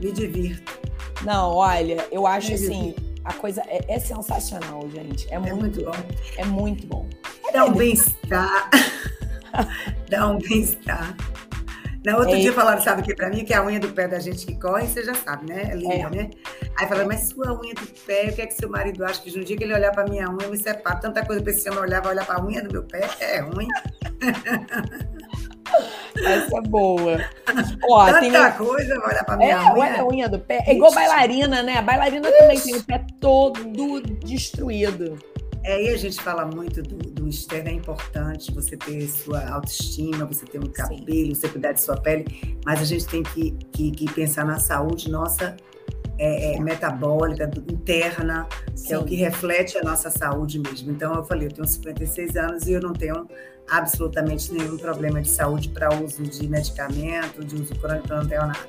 [0.00, 0.80] Me divirto.
[1.22, 3.20] Não, olha, eu acho Me assim, divirto.
[3.24, 5.28] a coisa é, é, sensacional, gente.
[5.30, 5.92] É, é muito, muito, bom.
[6.36, 7.08] É muito bom.
[7.52, 8.70] Dá um bem-estar.
[10.08, 11.16] Dá um bem-estar.
[12.04, 12.38] Na outro é.
[12.38, 14.46] dia falaram, sabe o que para mim, que é a unha do pé da gente
[14.46, 15.68] que corre, você já sabe, né?
[15.70, 16.10] É linda, é.
[16.10, 16.30] né?
[16.78, 19.20] Aí falaram, mas sua unha do pé, o que é que seu marido acha?
[19.20, 20.96] Que um dia que ele olhar para minha unha, me separa.
[20.96, 23.40] Tanta coisa para esse homem olhar, vai olhar para a unha do meu pé, é
[23.40, 23.68] ruim.
[26.16, 27.18] Essa é boa.
[27.88, 28.52] Ó, Tanta tem...
[28.52, 29.72] coisa, olha pra minha É, unha.
[29.72, 30.64] olha a unha do pé.
[30.66, 31.78] É igual bailarina, né?
[31.78, 35.18] A bailarina também tem o pé todo destruído.
[35.62, 40.24] É, e a gente fala muito do, do externo, é importante você ter sua autoestima,
[40.24, 43.90] você ter um cabelo, você cuidar de sua pele, mas a gente tem que, que,
[43.90, 45.56] que pensar na saúde nossa
[46.18, 48.46] é, é, metabólica, interna,
[48.86, 49.06] que é o Sim.
[49.06, 50.90] que reflete a nossa saúde mesmo.
[50.90, 53.26] Então, eu falei, eu tenho 56 anos e eu não tenho
[53.70, 58.42] absolutamente nenhum problema de saúde para uso de medicamento, de uso crônico, eu não tenho
[58.42, 58.68] nada.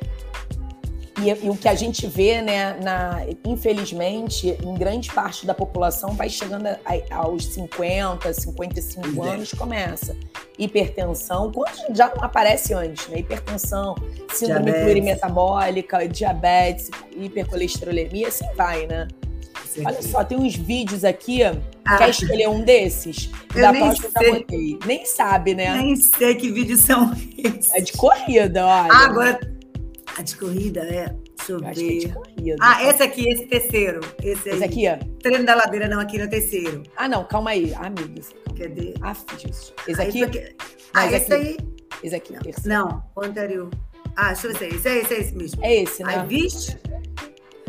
[1.20, 6.14] E, e o que a gente vê, né, na, infelizmente, em grande parte da população
[6.14, 6.78] vai chegando a-
[7.12, 9.34] aos 50, 55 Pois é.
[9.34, 10.16] anos, começa.
[10.58, 13.20] Hipertensão, quando já não aparece antes, né?
[13.20, 13.96] Hipertensão,
[14.32, 14.84] síndrome Diabetes.
[14.84, 19.08] plurimetabólica, diabetes, hipercolesterolemia, assim vai, né?
[19.86, 21.44] Olha só, tem uns vídeos aqui.
[21.86, 23.30] Ah, Quer escolher um desses?
[23.56, 24.32] Eu da nem próxima eu já sei.
[24.34, 24.80] botei.
[24.86, 25.74] Nem sabe, né?
[25.78, 27.74] nem sei que vídeos são esses.
[27.74, 28.90] É de corrida, olha.
[28.92, 29.40] Ah, agora,
[30.18, 31.16] a de corrida, é.
[31.38, 32.14] Deixa eu Eu acho que é de ver.
[32.14, 32.56] corrida.
[32.62, 34.02] Ah, esse aqui, esse terceiro.
[34.24, 34.56] Esse aí.
[34.56, 34.98] Esse aqui, ó.
[35.22, 36.84] Treino da ladeira, não, aqui no terceiro.
[36.96, 37.74] Ah, não, calma aí.
[37.76, 38.30] Ah, Deus.
[38.58, 38.94] Cadê?
[39.02, 39.12] Ah.
[39.88, 40.56] Esse Ah, aqui, esse
[40.94, 41.48] Ah, Mas esse aqui.
[41.48, 41.58] aí.
[42.04, 42.70] esse aqui, terceiro.
[42.70, 43.70] Não, o anterior.
[44.16, 44.76] Ah, deixa eu ver.
[44.76, 45.66] Esse é esse, é esse mesmo.
[45.66, 46.18] É esse, né?
[46.20, 46.78] Aí, vixe.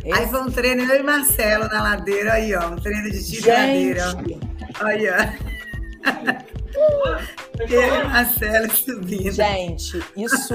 [0.05, 0.12] Esse.
[0.18, 2.68] Aí foi um treino, eu e Marcelo na ladeira, aí, ó.
[2.70, 4.40] Um treino de tiro ladeira, Gente.
[4.80, 5.82] Aí, ó.
[7.59, 9.30] Eu e Marcelo subindo.
[9.30, 10.55] gente, isso,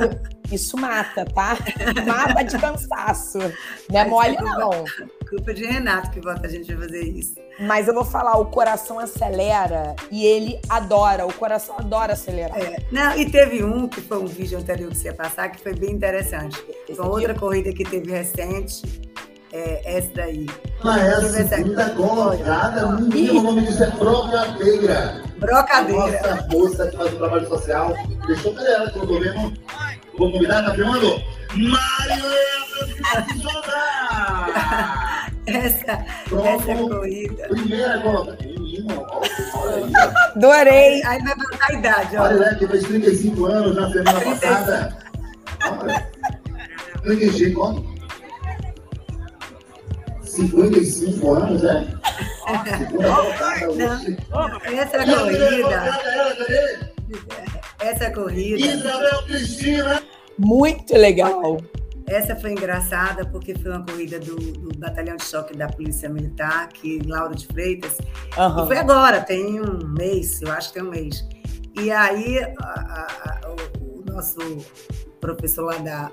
[0.52, 1.58] isso mata, tá?
[2.06, 3.40] Mata de cansaço.
[3.90, 4.86] Não é mole, não.
[5.30, 7.36] Culpa de Renato que bota a gente a fazer isso.
[7.60, 11.26] Mas eu vou falar, o coração acelera e ele adora.
[11.26, 12.58] O coração adora acelerar.
[12.60, 12.78] É.
[12.92, 15.74] Não, e teve um, que foi um vídeo anterior que você ia passar, que foi
[15.74, 16.64] bem interessante.
[16.88, 18.84] Esse Foi outra corrida que teve recente,
[19.52, 20.46] é essa daí.
[20.84, 25.24] Ela é a segunda colocada, menino, o nome disso é Brocadeira.
[25.38, 26.02] Brocadeira.
[26.02, 27.94] Nossa moça que faz o trabalho social.
[28.28, 29.54] Deixa eu ver ela que eu tô vendo.
[30.18, 31.22] Vou convidar, tá filmando?
[31.56, 32.58] Marilena
[33.42, 33.78] Souza!
[35.46, 35.92] Essa,
[36.46, 37.48] essa Pronto, corrida.
[37.48, 38.58] primeira olha aí.
[40.36, 41.04] Adorei.
[41.06, 42.20] Aí vai botar a idade, ó.
[42.22, 44.98] Marilena que fez 35 anos na semana passada.
[45.82, 46.08] Olha.
[47.04, 47.97] 35 anos.
[50.42, 51.88] 55 anos, é?
[53.68, 54.18] Hoje.
[54.78, 56.00] Essa E corrida,
[57.80, 60.04] essa corrida, Isabel Cristina.
[60.38, 61.58] Muito legal.
[62.08, 66.66] essa foi engraçada porque foi uma corrida do, do Batalhão de Choque da Polícia Militar,
[66.66, 67.98] aqui em Lauro de Freitas.
[68.00, 68.68] E Aham.
[68.68, 71.26] foi agora, tem um mês, eu acho que tem um mês.
[71.80, 73.42] E aí a- a-
[73.82, 74.38] o, o nosso
[75.20, 76.12] professor lá da.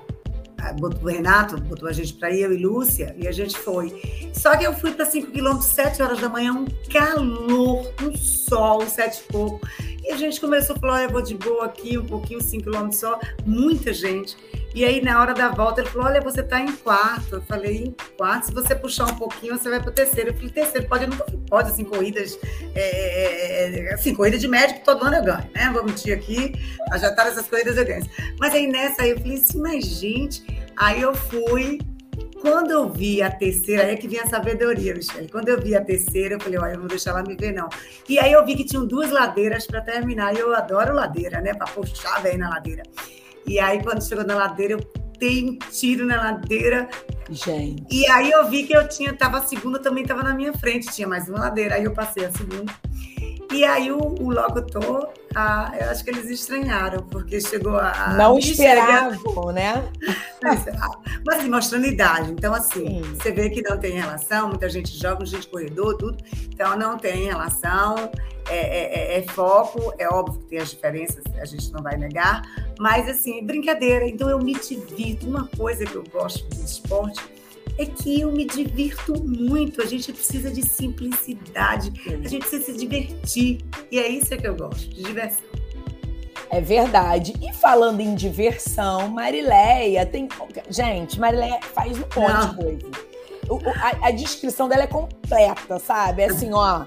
[0.69, 3.57] A- botou- O Renato botou a gente para ir, eu e Lúcia, e a gente
[3.57, 3.93] foi.
[4.33, 8.81] Só que eu fui para 5 quilômetros, 7 horas da manhã, um calor, um sol,
[8.87, 9.67] sete e pouco.
[10.03, 12.99] E a gente começou a falar: eu vou de boa aqui, um pouquinho, 5 quilômetros
[12.99, 14.35] só, muita gente.
[14.75, 17.35] E aí, na hora da volta, ele falou: Olha, você está em quarto.
[17.35, 20.31] Eu falei: Em quarto, se você puxar um pouquinho, você vai para o terceiro.
[20.31, 22.37] Eu falei: Terceiro, pode, nunca pode, assim, corridas,
[22.75, 25.71] é, é, assim, corrida de médico, todo ano eu ganho, né?
[25.71, 26.53] Vou mentir aqui,
[26.99, 28.05] já estava essas corridas eu ganho.
[28.37, 30.45] Mas aí nessa aí eu falei assim: Mas gente,
[30.75, 31.79] aí eu fui.
[32.41, 35.27] Quando eu vi a terceira, aí é que vinha a sabedoria, Michelle.
[35.29, 37.51] Quando eu vi a terceira, eu falei, olha, eu não vou deixar ela me ver,
[37.51, 37.67] não.
[38.07, 40.35] E aí eu vi que tinham duas ladeiras para terminar.
[40.35, 41.55] E eu adoro ladeira, né?
[41.55, 42.83] Para puxar bem na ladeira.
[43.47, 44.79] E aí, quando chegou na ladeira, eu
[45.19, 46.89] dei um tiro na ladeira.
[47.29, 47.83] Gente.
[47.89, 50.91] E aí eu vi que eu tinha, tava a segunda também estava na minha frente,
[50.91, 51.75] tinha mais uma ladeira.
[51.75, 52.71] Aí eu passei a segunda.
[53.51, 57.91] E aí o, o locutor, ah, eu acho que eles estranharam, porque chegou a.
[57.91, 59.89] a Não esperavam, né?
[61.25, 62.31] Mas assim, mostrando idade.
[62.31, 63.15] Então, assim, Sim.
[63.15, 66.17] você vê que não tem relação, muita gente joga, gente corredor, tudo.
[66.53, 67.95] Então, não tem relação,
[68.47, 71.97] é, é- é- é foco, é óbvio que tem as diferenças, a gente não vai
[71.97, 72.43] negar,
[72.79, 74.07] mas, assim, brincadeira.
[74.07, 75.27] Então, eu me divirto.
[75.27, 77.21] Uma coisa que eu gosto do esporte
[77.77, 79.81] é que eu me divirto muito.
[79.81, 83.59] A gente precisa de simplicidade, a gente precisa se divertir.
[83.91, 85.45] E é isso que eu gosto, de diversão.
[86.49, 87.33] É verdade.
[87.41, 90.29] E falando em diversão, Marileia tem.
[90.69, 92.49] Gente, Marileia faz um monte Não.
[92.49, 92.91] de coisa.
[93.75, 96.21] A, a descrição dela é completa, sabe?
[96.23, 96.85] É assim, ó.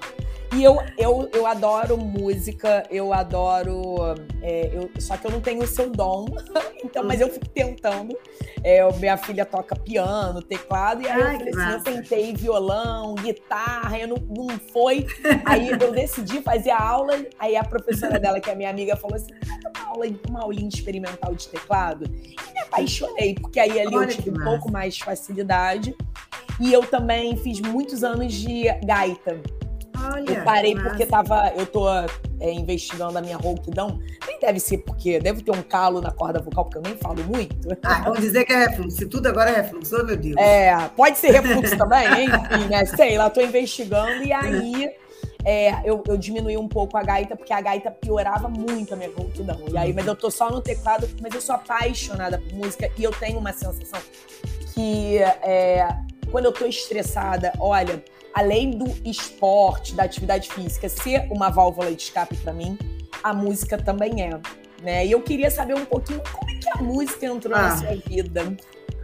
[0.55, 4.15] E eu, eu, eu adoro música, eu adoro.
[4.41, 6.25] é, eu- só que eu não tenho o seu dom,
[6.83, 8.17] então, mas eu fico tentando.
[8.63, 13.13] É, eu- minha filha toca piano, teclado, e aí Ai, eu assim, eu tentei violão,
[13.15, 15.05] guitarra, eu não, não foi.
[15.45, 19.15] Aí eu decidi fazer a aula, aí a professora dela, que é minha amiga, falou
[19.17, 22.05] assim: "Ah, uma, aula, uma aulinha experimental de teclado.
[22.05, 25.95] E me apaixonei, porque aí ali eu Olha tive que um pouco mais de facilidade.
[26.59, 29.39] E eu também fiz muitos anos de gaita.
[30.13, 31.51] Olha, Eu parei que porque tava.
[31.55, 31.87] Eu tô
[32.39, 33.99] é, investigando a minha rouquidão.
[34.25, 37.23] Nem deve ser porque deve ter um calo na corda vocal, porque eu nem falo
[37.23, 37.55] muito.
[37.83, 38.97] Ah, vamos dizer que é refluxo.
[38.97, 40.37] Se tudo agora é refluxo, oh, meu Deus.
[40.37, 42.85] É, pode ser refluxo também, enfim, né?
[42.85, 44.91] Sei lá, tô investigando e aí
[45.45, 49.09] é, eu, eu diminui um pouco a gaita, porque a gaita piorava muito a minha
[49.09, 49.59] rouquidão.
[49.71, 53.03] E aí, mas eu tô só no teclado, mas eu sou apaixonada por música e
[53.03, 53.99] eu tenho uma sensação
[54.73, 55.87] que é,
[56.31, 58.03] quando eu tô estressada, olha,
[58.33, 62.77] além do esporte, da atividade física ser uma válvula de escape para mim,
[63.23, 64.39] a música também é.
[64.81, 65.05] Né?
[65.05, 67.95] E eu queria saber um pouquinho como é que a música entrou ah, na sua
[67.95, 68.55] vida.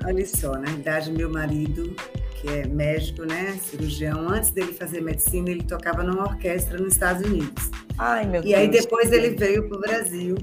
[0.06, 1.96] Olha só, na verdade, meu marido
[2.46, 7.26] que é médico, né, cirurgião, antes dele fazer medicina, ele tocava numa orquestra nos Estados
[7.26, 7.72] Unidos.
[7.98, 8.54] Ai, meu e Deus.
[8.54, 10.38] E aí depois ele veio para o Brasil,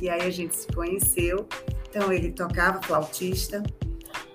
[0.00, 1.46] e aí a gente se conheceu.
[1.88, 3.62] Então ele tocava flautista.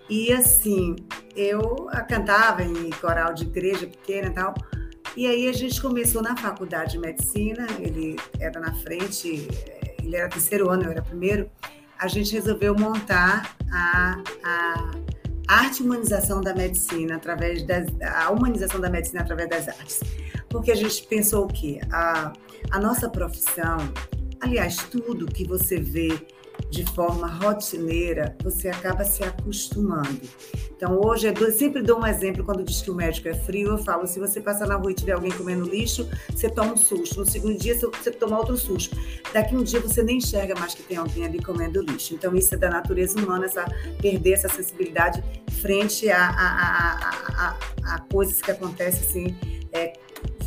[0.10, 0.96] E assim,
[1.36, 4.54] eu cantava em coral de igreja pequena e tal.
[5.16, 9.48] E aí a gente começou na faculdade de medicina, ele era na frente,
[10.02, 11.50] ele era terceiro ano, eu era primeiro.
[12.00, 14.92] A gente resolveu montar a, a
[15.48, 20.00] arte humanização da medicina através das a humanização da medicina através das artes.
[20.50, 21.82] Porque a gente pensou o quê?
[21.92, 22.32] A,
[22.72, 23.78] a nossa profissão,
[24.40, 26.10] aliás, tudo que você vê
[26.72, 30.22] de forma rotineira, você acaba se acostumando.
[30.76, 33.78] Então, hoje, eu sempre dou um exemplo quando diz que o médico é frio, eu
[33.78, 37.20] falo, se você passar na rua e tiver alguém comendo lixo, você toma um susto.
[37.20, 38.98] No segundo dia, você toma outro susto.
[39.34, 42.16] Daqui um dia, você nem enxerga mais que tem alguém ali comendo lixo.
[42.16, 43.66] Então, isso é da natureza humana, essa,
[44.02, 45.22] perder essa sensibilidade
[45.62, 49.36] frente a, a, a, a, a coisas que acontecem assim,
[49.74, 49.94] é,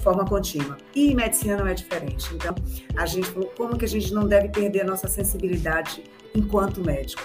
[0.05, 0.76] forma contínua.
[0.94, 2.32] E medicina não é diferente.
[2.34, 2.55] Então,
[2.94, 7.22] a gente como que a gente não deve perder a nossa sensibilidade enquanto médico.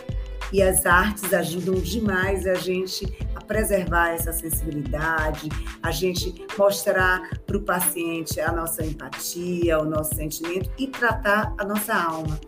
[0.52, 3.06] E as artes ajudam demais a gente
[3.36, 5.48] a preservar essa sensibilidade,
[5.84, 11.64] a gente mostrar para o paciente a nossa empatia, o nosso sentimento e tratar a
[11.64, 12.40] nossa alma.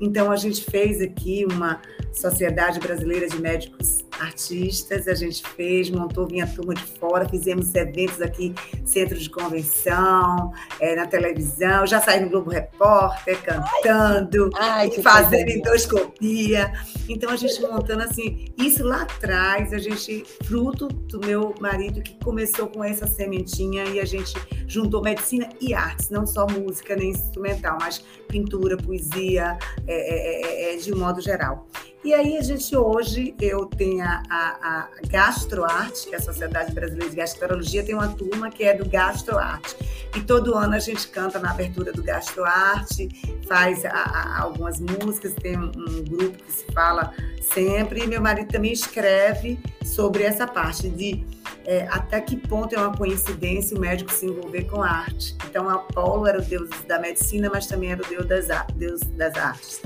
[0.00, 1.82] Então, a gente fez aqui uma
[2.12, 8.20] Sociedade Brasileira de Médicos Artistas, a gente fez, montou, vinha turma de fora, fizemos eventos
[8.20, 8.54] aqui,
[8.84, 16.70] centro de convenção, é, na televisão, já saí no Globo Repórter, cantando, Ai, fazendo endoscopia.
[17.08, 22.18] Então, a gente montando assim, isso lá atrás, a gente, fruto do meu marido, que
[22.22, 24.34] começou com essa sementinha e a gente
[24.66, 30.74] juntou medicina e artes, não só música nem instrumental, mas pintura, poesia, é, é, é,
[30.74, 31.66] é de um modo geral.
[32.02, 36.72] E aí a gente hoje, eu tenho a, a, a Gastroarte, que é a Sociedade
[36.72, 39.76] Brasileira de Gastrologia, tem uma turma que é do Gastroarte.
[40.16, 43.08] E todo ano a gente canta na abertura do Gastroarte,
[43.46, 47.12] faz a, algumas músicas, tem um, um, grupo que se fala
[47.42, 51.22] sempre, e meu marido também escreve sobre essa parte de
[51.64, 55.36] é, até que ponto é uma coincidência o médico se envolver com arte.
[55.48, 59.34] Então, Apolo era o deus da medicina, mas também era o deus das, deus das
[59.36, 59.80] artes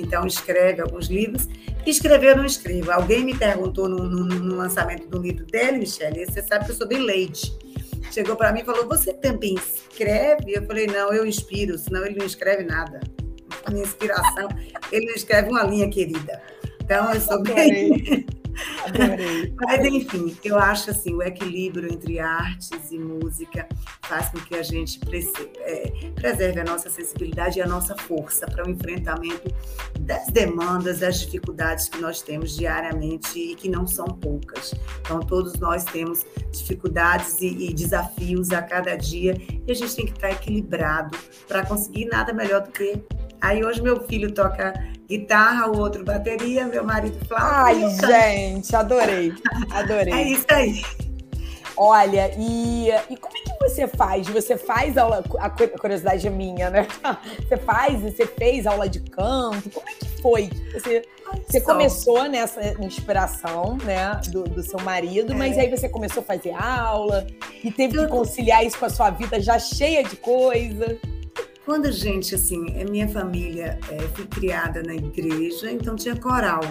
[0.00, 1.48] então escreve alguns livros.
[1.86, 2.90] Escrever não escrevo.
[2.90, 6.76] Alguém me perguntou no, no, no lançamento do livro dele, Michelle, você sabe que eu
[6.76, 7.52] sou bem leite.
[8.10, 10.52] Chegou para mim e falou: Você também escreve?
[10.52, 13.00] Eu falei: Não, eu inspiro, senão ele não escreve nada.
[13.64, 14.48] A minha inspiração,
[14.90, 16.42] ele não escreve uma linha querida.
[16.82, 18.26] Então, eu sou bem.
[19.60, 23.68] Mas, enfim, eu acho assim, o equilíbrio entre artes e música
[24.02, 24.98] faz com que a gente
[25.60, 29.52] é, preserve a nossa sensibilidade e a nossa força para o enfrentamento
[30.00, 34.74] das demandas, das dificuldades que nós temos diariamente e que não são poucas.
[35.00, 39.34] Então, todos nós temos dificuldades e, e desafios a cada dia
[39.66, 43.00] e a gente tem que estar equilibrado para conseguir nada melhor do que
[43.40, 44.72] Aí hoje meu filho toca
[45.08, 47.46] guitarra, o outro bateria, meu marido flauta.
[47.46, 49.32] Ai, gente, adorei,
[49.72, 50.12] adorei.
[50.12, 50.82] é isso aí.
[51.76, 54.28] Olha, e, e como é que você faz?
[54.28, 56.86] Você faz aula, a curiosidade é minha, né?
[57.48, 60.50] Você faz, você fez aula de canto, como é que foi?
[60.74, 61.02] Você,
[61.48, 65.34] você começou nessa inspiração, né, do, do seu marido, é.
[65.34, 67.26] mas aí você começou a fazer aula
[67.64, 70.98] e teve que conciliar isso com a sua vida já cheia de coisa.
[71.70, 72.58] Quando a gente, assim,
[72.90, 76.62] minha família é, fui criada na igreja, então tinha coral.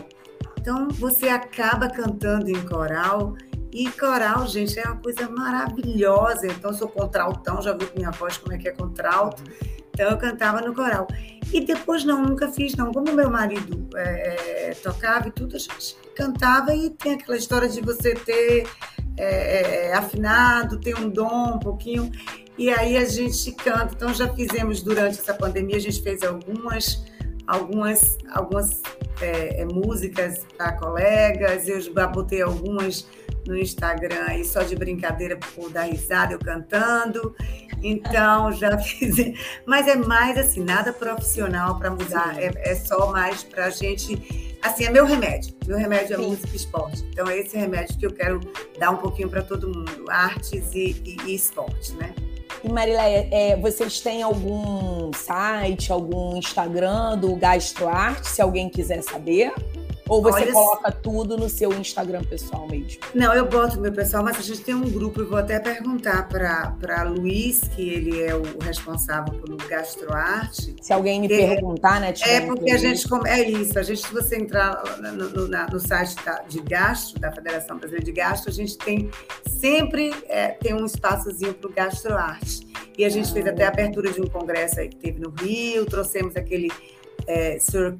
[0.60, 3.34] Então você acaba cantando em coral
[3.72, 6.48] e coral, gente, é uma coisa maravilhosa.
[6.48, 9.42] Então eu sou contraltão, já viu com minha voz como é que é contralto.
[9.94, 11.08] Então eu cantava no coral.
[11.54, 12.92] E depois não, nunca fiz não.
[12.92, 17.70] Como meu marido é, é, tocava e tudo, a gente cantava e tem aquela história
[17.70, 18.68] de você ter
[19.16, 22.12] é, é afinado, ter um dom um pouquinho
[22.60, 23.94] e aí a gente canta.
[23.96, 27.02] Então já fizemos durante essa pandemia, a gente fez algumas
[27.48, 28.82] algumas algumas
[29.22, 33.08] é, é músicas para colegas, eu já botei algumas
[33.48, 37.34] no Instagram aí só de brincadeira por dar risada eu cantando.
[37.82, 39.16] Então, já fiz.
[39.66, 44.58] Mas é mais assim, nada profissional para mudar, é, é, só mais para a gente.
[44.62, 45.56] Assim, é meu remédio.
[45.66, 46.28] Meu remédio é Sim.
[46.28, 47.06] música e esporte.
[47.10, 48.42] Então, é esse remédio que eu quero
[48.78, 52.14] dar um pouquinho para todo mundo: artes e, e, e esporte, né?
[52.64, 59.54] E Marileia, é, vocês têm algum site, algum Instagram do GastroArte, se alguém quiser saber?
[60.10, 63.00] Ou você Olha, coloca tudo no seu Instagram pessoal mesmo?
[63.14, 65.60] Não, eu boto no meu pessoal, mas a gente tem um grupo, eu vou até
[65.60, 70.76] perguntar para Luiz, que ele é o responsável pelo gastroarte.
[70.82, 72.14] Se alguém me perguntar, né?
[72.26, 73.08] É porque a gente.
[73.28, 76.16] É isso, a gente, se você entrar no, no, no site
[76.48, 79.10] de gastro, da Federação Brasileira de Gastro, a gente tem
[79.48, 82.68] sempre é, tem um espaçozinho para o gastroarte.
[82.98, 83.34] E a gente ah.
[83.34, 86.70] fez até a abertura de um congresso aí que teve no Rio, trouxemos aquele
[87.28, 87.96] é, Sir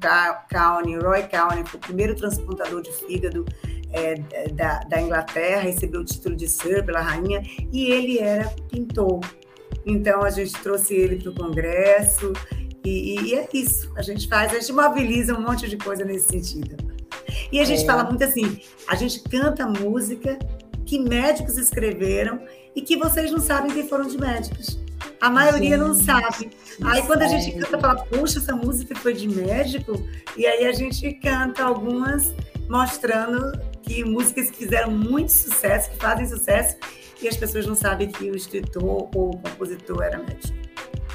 [0.48, 3.44] County, Roy County, foi o primeiro transplantador de fígado
[3.92, 4.14] é,
[4.52, 7.42] da, da, Inglaterra, recebeu o título de Sir pela rainha,
[7.72, 9.20] e ele era pintor.
[9.84, 12.32] Então a gente trouxe ele para o Congresso,
[12.84, 13.92] e, e, é isso.
[13.94, 16.76] A gente faz, a gente mobiliza um monte de coisa nesse sentido.
[17.52, 17.86] E a gente é.
[17.86, 20.38] fala muito assim: a gente canta música
[20.86, 22.40] que médicos escreveram
[22.74, 24.79] e que vocês não sabem quem foram de médicos.
[25.20, 26.50] A maioria não sabe.
[26.82, 30.02] Aí quando a gente canta, fala, puxa, essa música foi de médico,
[30.36, 32.34] e aí a gente canta algumas
[32.68, 33.52] mostrando
[33.82, 36.76] que músicas que fizeram muito sucesso, que fazem sucesso,
[37.20, 38.82] e as pessoas não sabem que o escritor
[39.14, 40.56] ou o compositor era médico.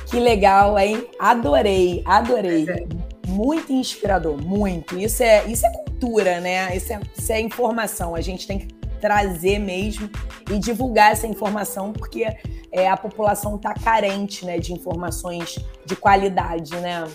[0.06, 1.08] Que legal, hein?
[1.20, 2.70] Adorei, adorei.
[2.70, 2.86] É.
[3.28, 4.98] Muito inspirador, muito.
[5.00, 6.76] Isso é, isso é cultura, né?
[6.78, 8.14] Isso é, isso é informação.
[8.14, 8.68] A gente tem que
[9.06, 10.10] trazer mesmo
[10.50, 12.26] e divulgar essa informação, porque
[12.72, 17.08] é, a população está carente né, de informações de qualidade, né?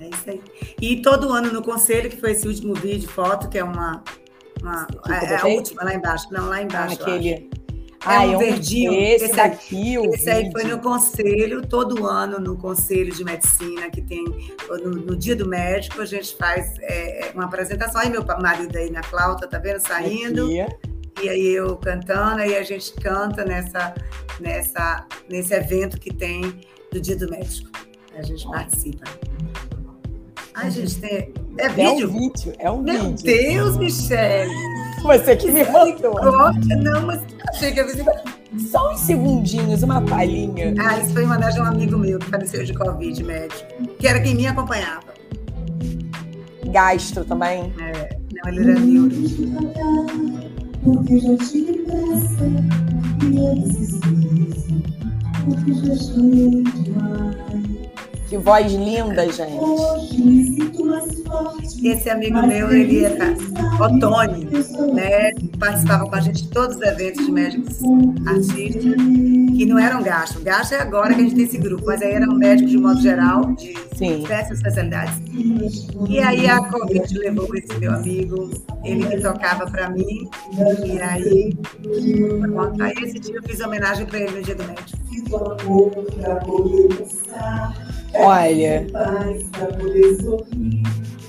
[0.00, 0.42] É isso aí.
[0.80, 4.02] E todo ano no conselho, que foi esse último vídeo, foto, que é uma.
[4.60, 6.26] uma é, é a última lá embaixo.
[6.32, 6.98] Não, lá embaixo.
[7.00, 7.30] Ah, aquele.
[7.30, 8.92] É ah, um verdinho.
[8.92, 14.02] Esse, esse daqui, Esse aí foi no conselho, todo ano no conselho de medicina, que
[14.02, 14.24] tem
[14.68, 18.00] no, no dia do médico, a gente faz é, uma apresentação.
[18.00, 19.78] Aí meu marido aí na flauta, tá vendo?
[19.78, 20.46] Saindo.
[20.46, 23.94] Aqui e aí eu cantando, aí a gente canta nessa,
[24.40, 26.60] nessa, nesse evento que tem
[26.92, 27.70] do Dia do Médico.
[28.16, 29.04] A gente participa.
[30.54, 31.32] A gente tem.
[31.58, 31.82] É vídeo?
[31.82, 33.24] É um vídeo, é um Meu vídeo.
[33.24, 34.50] Deus, Michele!
[35.02, 36.14] Você que me mandou.
[36.82, 37.86] Não, mas achei que eu
[38.70, 40.74] Só uns segundinhos, uma palhinha.
[40.78, 43.64] Ah, isso foi em homenagem a um amigo meu que faleceu de Covid médico,
[43.98, 45.12] que era quem me acompanhava.
[46.66, 47.72] Gastro também?
[47.78, 49.14] É, não, ele era neuro
[50.84, 52.44] porque já tive pressa
[53.24, 54.82] e eu desisti,
[55.44, 57.36] porque já chorei demais.
[58.28, 59.54] Que voz linda, gente.
[61.86, 63.10] Esse amigo meu, ele é
[63.80, 64.48] Otônio,
[64.94, 65.30] né?
[65.64, 67.78] Participava com a gente de todos os eventos de médicos
[68.26, 70.42] artistas, que não eram gastos.
[70.42, 73.00] Gasto é agora que a gente tem esse grupo, mas aí eram médicos de modo
[73.00, 74.20] geral, de Sim.
[74.20, 75.22] diversas especialidades.
[76.06, 78.50] E aí a Covid levou esse meu amigo,
[78.84, 80.28] ele que tocava para mim,
[80.84, 81.56] e aí,
[82.42, 84.98] pronto, aí esse dia eu fiz homenagem para ele no dia do médico.
[88.12, 88.86] Olha.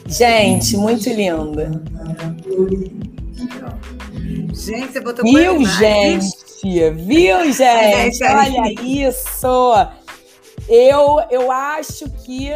[0.07, 1.81] Gente, muito linda.
[4.53, 6.91] Gente, você botou Viu, gente?
[6.93, 8.23] Viu, gente?
[8.23, 9.73] Olha isso.
[10.67, 12.51] Eu, eu acho que.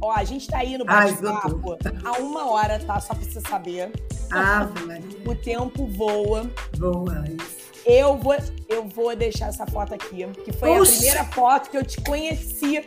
[0.00, 3.00] Ó, a gente tá aí no bate-papo há uma hora, tá?
[3.00, 3.90] Só pra você saber.
[4.30, 4.68] Ah,
[5.26, 6.50] o tempo voa.
[6.76, 7.64] Voa, isso.
[7.86, 8.34] Eu vou,
[8.68, 10.92] eu vou deixar essa foto aqui, que foi Oxi.
[10.92, 12.82] a primeira foto que eu te conheci.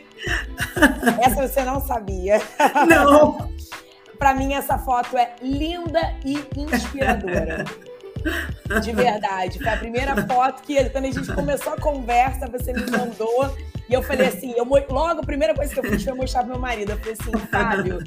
[1.22, 2.42] essa você não sabia.
[2.88, 3.48] Não.
[4.18, 7.64] Para mim, essa foto é linda e inspiradora.
[8.82, 9.58] De verdade.
[9.58, 13.56] Foi a primeira foto que, quando a gente começou a conversa, você me mandou.
[13.88, 16.52] E eu falei assim: eu, logo a primeira coisa que eu fiz foi mostrar pro
[16.52, 16.92] meu marido.
[16.92, 17.98] Eu falei assim, Fábio.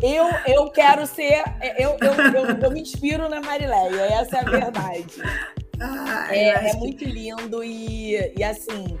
[0.00, 1.42] Eu, eu quero ser.
[1.76, 5.22] Eu, eu, eu, eu me inspiro na Marileia, essa é a verdade.
[5.80, 8.98] Ah, é, é muito lindo e, e assim,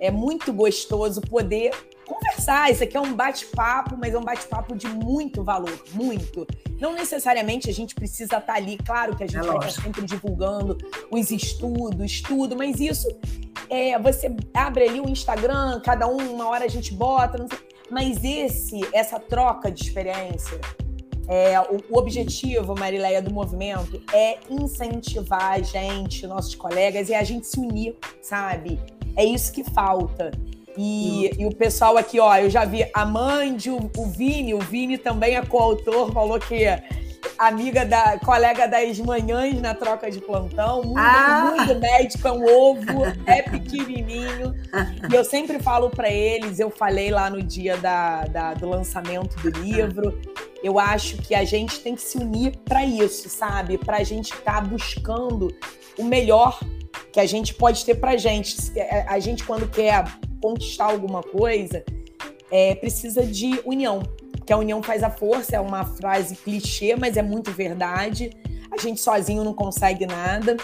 [0.00, 1.70] é muito gostoso poder
[2.08, 2.70] conversar.
[2.70, 6.46] Isso aqui é um bate-papo, mas é um bate-papo de muito valor, muito.
[6.80, 10.02] Não necessariamente a gente precisa estar ali, claro que a gente é vai estar sempre
[10.04, 10.78] divulgando
[11.10, 13.06] os estudos, tudo, mas isso
[13.68, 17.46] é você abre ali o Instagram, cada um, uma hora a gente bota,
[17.90, 20.58] mas esse, essa troca de experiência
[21.28, 27.22] é, o, o, objetivo, Marileia, do movimento é incentivar a gente, nossos colegas, e a
[27.22, 28.80] gente se unir, sabe?
[29.14, 30.30] É isso que falta.
[30.80, 34.60] E, e, o pessoal aqui, ó, eu já vi a Mandy, o, o Vini, o
[34.60, 36.64] Vini também é coautor, falou que
[37.36, 40.82] amiga da colega das manhãs na troca de plantão.
[40.82, 41.54] Mundo, ah.
[41.56, 44.54] mundo médico é um ovo, é pequenininho.
[45.10, 49.36] e eu sempre falo para eles, eu falei lá no dia da, da, do lançamento
[49.40, 50.20] do livro,
[50.62, 53.78] eu acho que a gente tem que se unir para isso, sabe?
[53.78, 55.54] Para a gente estar tá buscando
[55.96, 56.60] o melhor
[57.12, 58.56] que a gente pode ter para gente.
[59.06, 60.04] A gente, quando quer
[60.40, 61.84] conquistar alguma coisa,
[62.50, 64.02] é, precisa de união.
[64.44, 68.30] Que a união faz a força, é uma frase clichê, mas é muito verdade.
[68.70, 70.56] A gente sozinho não consegue nada.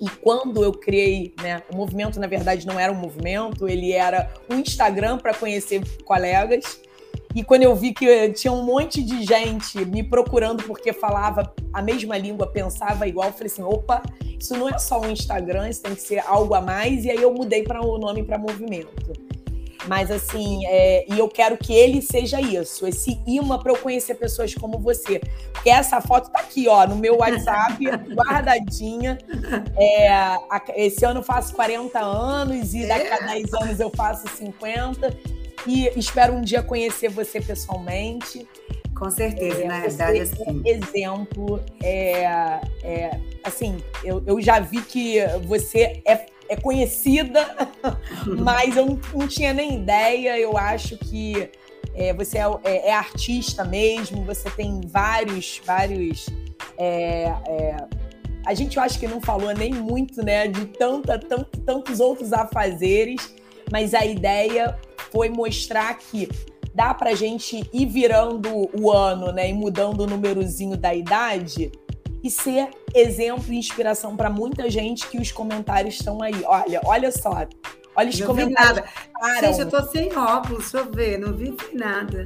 [0.00, 4.32] E quando eu criei, né, o movimento na verdade não era um movimento, ele era
[4.50, 6.80] um Instagram para conhecer colegas.
[7.34, 11.82] E quando eu vi que tinha um monte de gente me procurando porque falava a
[11.82, 14.02] mesma língua, pensava igual, eu falei assim: opa,
[14.38, 17.04] isso não é só um Instagram, isso tem que ser algo a mais.
[17.04, 19.12] E aí eu mudei para o nome para movimento.
[19.88, 24.14] Mas assim, é, e eu quero que ele seja isso, esse imã para eu conhecer
[24.14, 25.20] pessoas como você.
[25.52, 29.18] Porque essa foto tá aqui, ó, no meu WhatsApp, guardadinha.
[29.76, 34.26] É, a, esse ano eu faço 40 anos e daqui a 10 anos eu faço
[34.28, 38.46] 50 e espero um dia conhecer você pessoalmente.
[38.94, 40.62] Com certeza, é, na verdade, assim.
[40.64, 42.22] exemplo, é,
[42.82, 47.44] é, assim, eu, eu já vi que você é, é conhecida,
[48.38, 50.38] mas eu não, não, tinha nem ideia.
[50.38, 51.50] Eu acho que
[51.94, 56.26] é, você é, é, é, artista mesmo, você tem vários, vários.
[56.78, 57.32] É,
[58.46, 62.32] a gente eu acho que não falou nem muito, né, de tanta, tanto, tantos outros
[62.32, 63.34] afazeres,
[63.72, 64.78] mas a ideia
[65.14, 66.28] foi mostrar que
[66.74, 71.70] dá para gente ir virando o ano, né, e mudando o númerozinho da idade
[72.20, 76.42] e ser exemplo e inspiração para muita gente que os comentários estão aí.
[76.44, 77.46] Olha, olha só.
[77.94, 78.84] Olha os não comentários.
[79.20, 79.40] nada.
[79.40, 82.24] Gente, eu tô sem óculos, deixa eu ver, não vi nada.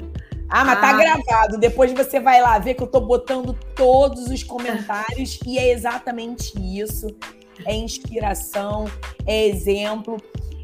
[0.49, 0.93] Ah, mas tá ah.
[0.93, 1.59] tá gravado.
[1.59, 6.55] Depois você vai lá ver que eu tô botando todos os comentários e é exatamente
[6.57, 7.09] isso.
[7.67, 8.87] É inspiração,
[9.27, 10.17] é exemplo.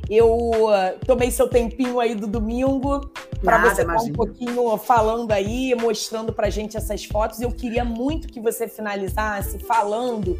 [0.08, 3.00] Eu uh, tomei seu tempinho aí do domingo
[3.42, 7.40] para você estar um pouquinho falando aí, mostrando para gente essas fotos.
[7.40, 10.38] Eu queria muito que você finalizasse falando,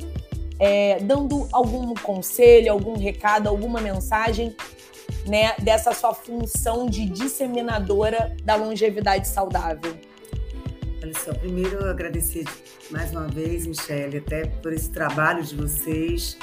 [0.58, 4.54] é, dando algum conselho, algum recado, alguma mensagem
[5.26, 9.96] né, dessa sua função de disseminadora da longevidade saudável.
[11.04, 12.46] Olha só, primeiro agradecer
[12.90, 16.38] mais uma vez, Michelle, até por esse trabalho de vocês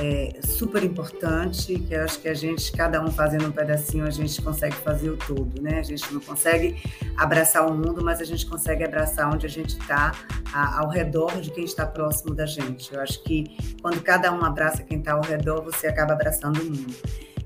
[0.00, 4.10] é, super importante, que eu acho que a gente, cada um fazendo um pedacinho, a
[4.10, 5.78] gente consegue fazer o todo, né?
[5.78, 6.82] A gente não consegue
[7.18, 10.12] abraçar o mundo, mas a gente consegue abraçar onde a gente está,
[10.54, 12.94] ao redor de quem está próximo da gente.
[12.94, 13.44] Eu acho que
[13.82, 16.94] quando cada um abraça quem está ao redor, você acaba abraçando o mundo.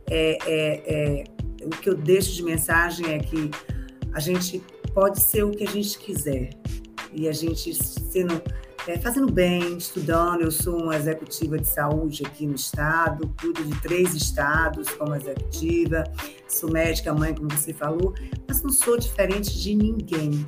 [0.08, 1.24] É, é, é,
[1.64, 3.50] o que eu deixo de mensagem é que
[4.12, 4.62] a gente
[4.94, 6.50] pode ser o que a gente quiser.
[7.12, 8.42] E a gente sendo
[8.86, 10.42] é, fazendo bem, estudando.
[10.42, 16.04] Eu sou uma executiva de saúde aqui no estado, cuido de três estados como executiva,
[16.48, 18.14] sou médica mãe, como você falou,
[18.48, 20.44] mas não sou diferente de ninguém.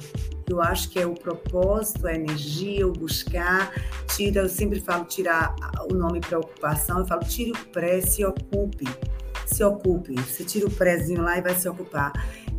[0.49, 3.73] Eu acho que é o propósito, a energia, o buscar.
[4.15, 5.55] Tira, eu sempre falo tirar
[5.91, 8.87] o nome preocupação, eu falo tire o pré, se ocupe.
[9.47, 10.15] Se ocupe.
[10.15, 12.13] Você tira o prézinho lá e vai se ocupar.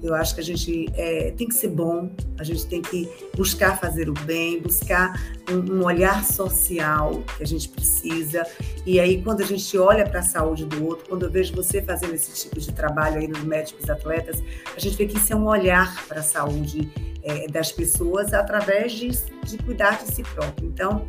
[0.03, 3.79] Eu acho que a gente é, tem que ser bom, a gente tem que buscar
[3.79, 5.19] fazer o bem, buscar
[5.49, 8.45] um, um olhar social que a gente precisa.
[8.85, 11.81] E aí, quando a gente olha para a saúde do outro, quando eu vejo você
[11.81, 14.43] fazendo esse tipo de trabalho aí nos médicos atletas,
[14.75, 16.91] a gente vê que isso é um olhar para a saúde
[17.23, 19.09] é, das pessoas através de,
[19.43, 20.67] de cuidar de si próprio.
[20.67, 21.07] Então,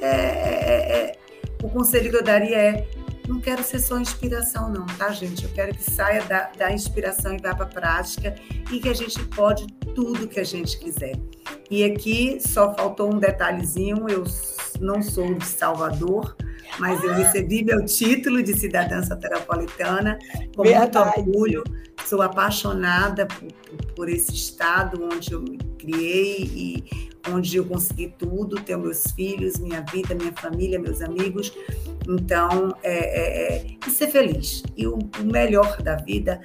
[0.00, 1.18] é, é, é
[1.62, 2.86] o conselho que eu daria é
[3.28, 5.44] não quero ser só inspiração, não, tá, gente?
[5.44, 8.34] Eu quero que saia da, da inspiração e vá para a prática
[8.70, 11.18] e que a gente pode tudo que a gente quiser.
[11.70, 14.24] E aqui só faltou um detalhezinho: eu
[14.80, 16.36] não sou de Salvador,
[16.78, 20.18] mas eu recebi meu título de cidadã soteropolitana
[20.54, 20.98] com Verdade.
[20.98, 21.64] muito orgulho.
[22.04, 28.56] Sou apaixonada por, por, esse estado onde eu me criei e onde eu consegui tudo,
[28.56, 31.52] ter meus filhos, minha vida, minha família, meus amigos.
[32.08, 34.62] Então, é, é, é, ser feliz.
[34.76, 36.40] E o, o melhor da vida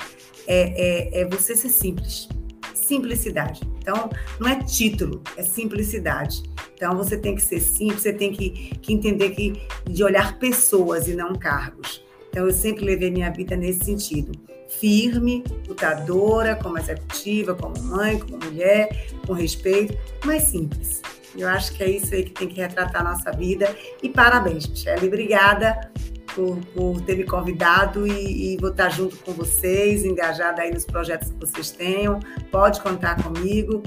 [0.48, 2.28] é, é, é você ser simples.
[2.74, 3.62] Simplicidade.
[3.78, 6.43] Então, não é título, é simplicidade.
[6.76, 11.08] Então, você tem que ser simples, você tem que, que entender que de olhar pessoas
[11.08, 12.04] e não cargos.
[12.30, 14.32] Então, eu sempre levei minha vida nesse sentido.
[14.70, 21.01] Firme, lutadora, como executiva, como mãe, como mulher, com respeito, mas simples.
[21.36, 23.75] Eu acho que é isso aí que tem que retratar a nossa vida.
[24.01, 25.08] E parabéns, Michelle.
[25.08, 25.91] Obrigada
[26.36, 30.86] por, por ter me convidado e, e vou estar junto com vocês, engajada aí nos
[30.86, 32.20] projetos que vocês tenham.
[32.51, 33.83] Pode contar comigo.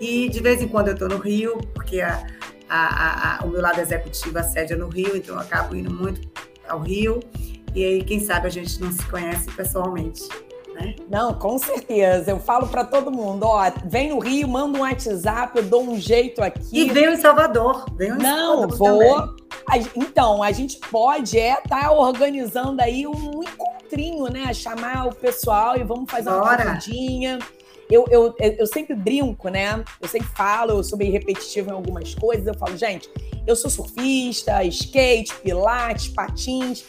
[0.00, 2.24] E de vez em quando eu estou no Rio, porque a,
[2.68, 5.92] a, a, o meu lado executivo, a sede é no Rio, então eu acabo indo
[5.92, 6.28] muito
[6.68, 7.20] ao Rio.
[7.74, 10.22] E aí, quem sabe a gente não se conhece pessoalmente.
[10.74, 10.96] Né?
[11.08, 12.30] Não, com certeza.
[12.30, 15.98] Eu falo para todo mundo, ó, vem no Rio, manda um WhatsApp, eu dou um
[15.98, 16.80] jeito aqui.
[16.80, 17.86] E vem em Salvador.
[17.96, 19.40] Vem Não, Salvador vou.
[19.94, 24.52] Então, a gente pode é estar tá organizando aí um encontrinho, né?
[24.52, 26.40] Chamar o pessoal e vamos fazer Bora.
[26.40, 27.38] uma corridinha.
[27.90, 29.82] Eu, eu, eu sempre brinco, né?
[30.00, 32.46] Eu sempre falo, eu sou bem repetitiva em algumas coisas.
[32.46, 33.10] Eu falo, gente,
[33.46, 36.84] eu sou surfista, skate, pilates, patins,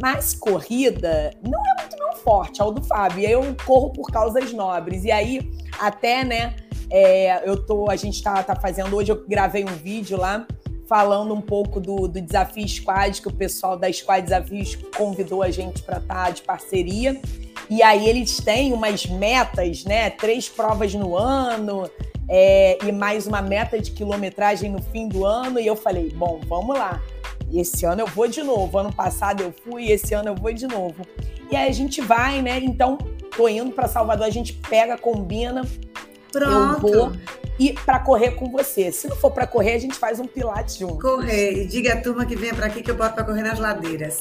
[0.00, 3.20] mas corrida não é muito meu forte, é o do Fábio.
[3.20, 5.04] E aí eu corro por causas nobres.
[5.04, 6.56] E aí, até, né,
[6.90, 10.46] é, eu tô, a gente tá, tá fazendo, hoje eu gravei um vídeo lá
[10.86, 15.50] falando um pouco do, do desafio Squad, que o pessoal da Squad Desafios convidou a
[15.50, 17.20] gente para estar tá de parceria.
[17.68, 20.10] E aí eles têm umas metas, né?
[20.10, 21.90] Três provas no ano
[22.28, 25.58] é, e mais uma meta de quilometragem no fim do ano.
[25.58, 27.00] E eu falei, bom, vamos lá.
[27.52, 28.78] Esse ano eu vou de novo.
[28.78, 31.06] Ano passado eu fui, esse ano eu vou de novo.
[31.50, 32.58] E aí a gente vai, né?
[32.62, 32.98] Então,
[33.36, 35.62] tô indo para Salvador, a gente pega, combina.
[36.32, 36.88] Pronto.
[36.88, 37.12] Eu vou
[37.58, 38.90] e para correr com você.
[38.90, 40.98] Se não for para correr, a gente faz um pilates junto.
[40.98, 41.62] Correr.
[41.62, 44.20] E diga a turma que venha para aqui que eu boto para correr nas ladeiras.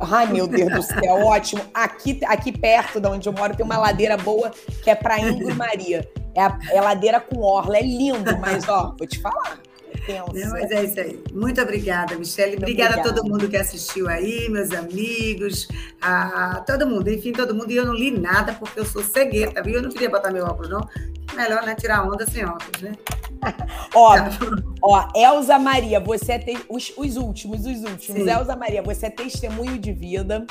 [0.00, 1.62] Ai, meu Deus do céu, ótimo.
[1.74, 4.50] Aqui, aqui perto de onde eu moro tem uma ladeira boa
[4.82, 6.08] que é para Ingrid Maria.
[6.34, 9.58] É a, é ladeira com orla, é lindo, mas ó, vou te falar.
[10.08, 11.22] É Não, mas é isso aí.
[11.32, 12.56] Muito obrigada, Michelle.
[12.56, 15.68] Obrigada, obrigada, a todo mundo que assistiu aí, meus amigos,
[16.00, 17.70] a, a, todo mundo, enfim, todo mundo.
[17.70, 19.74] E eu não li nada porque eu sou cegueta, viu?
[19.74, 20.88] Eu não queria botar meu óculos, não.
[21.34, 21.74] Melhor, né?
[21.74, 22.92] Tirar onda sem óculos, né?
[23.94, 24.16] ó,
[24.82, 26.58] ó, Elza Maria, você é te...
[26.68, 28.22] os, os últimos, os últimos.
[28.22, 28.30] Sim.
[28.30, 30.46] Elza Maria, você é testemunho de vida.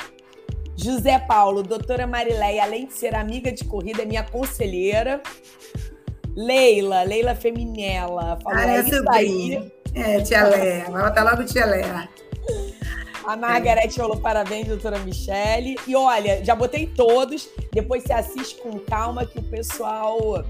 [0.76, 5.22] José Paulo, doutora Marileia, além de ser amiga de corrida, é minha conselheira.
[6.34, 8.38] Leila, Leila Feminela.
[8.42, 9.72] Falou, ah, é isso aí.
[9.94, 10.90] É, tia Léa.
[10.90, 12.08] Vai botar logo tia Léa.
[13.24, 15.76] A Margarete falou parabéns, doutora Michele.
[15.86, 17.48] E olha, já botei todos.
[17.72, 20.42] Depois você assiste com calma que o pessoal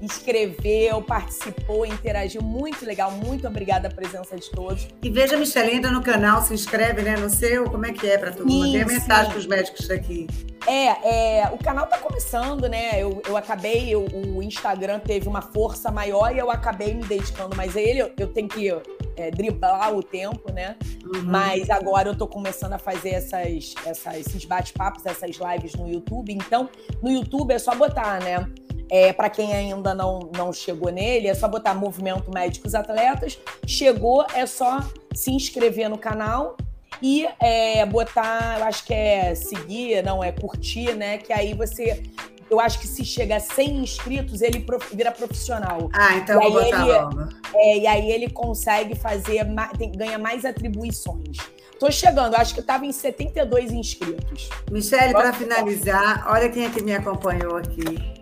[0.00, 2.42] escreveu, participou, interagiu.
[2.42, 3.10] Muito legal.
[3.10, 4.88] Muito obrigada a presença de todos.
[5.02, 7.16] E veja, Michelle, entra no canal, se inscreve, né?
[7.16, 8.72] No seu, como é que é para todo mundo?
[8.72, 10.26] Tem mensagem para os médicos aqui.
[10.66, 13.02] É, é, o canal tá começando, né?
[13.02, 14.04] Eu, eu acabei, eu,
[14.34, 18.00] o Instagram teve uma força maior e eu acabei me dedicando mais a ele.
[18.00, 18.68] Eu, eu tenho que
[19.16, 20.76] é, driblar o tempo, né?
[21.04, 21.22] Uhum.
[21.24, 26.32] Mas agora eu tô começando a fazer essas, essas, esses bate-papos, essas lives no YouTube.
[26.32, 26.68] Então,
[27.02, 28.46] no YouTube é só botar, né?
[28.90, 33.38] É, para quem ainda não, não chegou nele, é só botar Movimento Médicos Atletas.
[33.66, 34.80] Chegou, é só
[35.14, 36.56] se inscrever no canal
[37.02, 41.18] e é, botar, eu acho que é seguir, não, é curtir, né?
[41.18, 42.02] Que aí você
[42.50, 45.88] eu acho que se chega a 100 inscritos, ele vira profissional.
[45.92, 47.28] Ah, então eu vou botar ele, logo.
[47.54, 49.46] É, e aí ele consegue fazer,
[49.78, 51.38] tem, ganha mais atribuições.
[51.78, 54.50] Tô chegando, acho que estava em 72 inscritos.
[54.70, 58.19] Michele, para finalizar, olha quem é que me acompanhou aqui.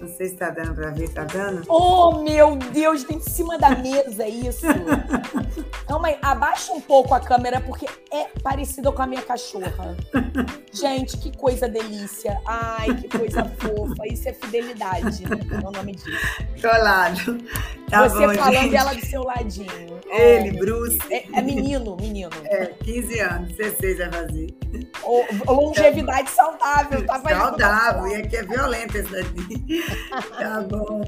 [0.00, 1.62] Não sei se tá dando para ver, tá dando?
[1.68, 4.66] Oh, meu Deus, tem em cima da mesa isso.
[5.86, 9.96] Calma aí, abaixa um pouco a câmera, porque é parecida com a minha cachorra.
[10.72, 12.40] Gente, que coisa delícia.
[12.46, 14.06] Ai, que coisa fofa.
[14.06, 15.36] Isso é fidelidade, né?
[15.50, 16.10] É o nome disso.
[16.62, 17.38] Colado.
[17.90, 18.70] Tá Você bom, falando gente.
[18.70, 20.00] dela do seu ladinho.
[20.08, 20.98] Ele, Bruce.
[21.10, 22.30] É, é, menino, menino.
[22.44, 24.46] É, 15 anos, 16 vai fazer.
[25.02, 29.84] O, longevidade saudável, tá Saudável, e aqui é violento esse daqui.
[30.38, 31.02] Tá bom.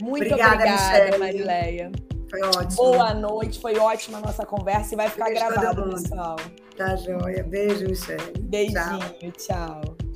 [0.00, 1.92] Muito obrigada, obrigada Marileia.
[2.30, 2.76] Foi ótimo.
[2.76, 6.36] Boa noite, foi ótima a nossa conversa e vai ficar Beijo gravado, pessoal.
[6.76, 7.42] Tá joia.
[7.42, 8.32] Beijo, Michelle.
[8.38, 9.80] Beijinho, tchau.
[9.82, 10.07] tchau.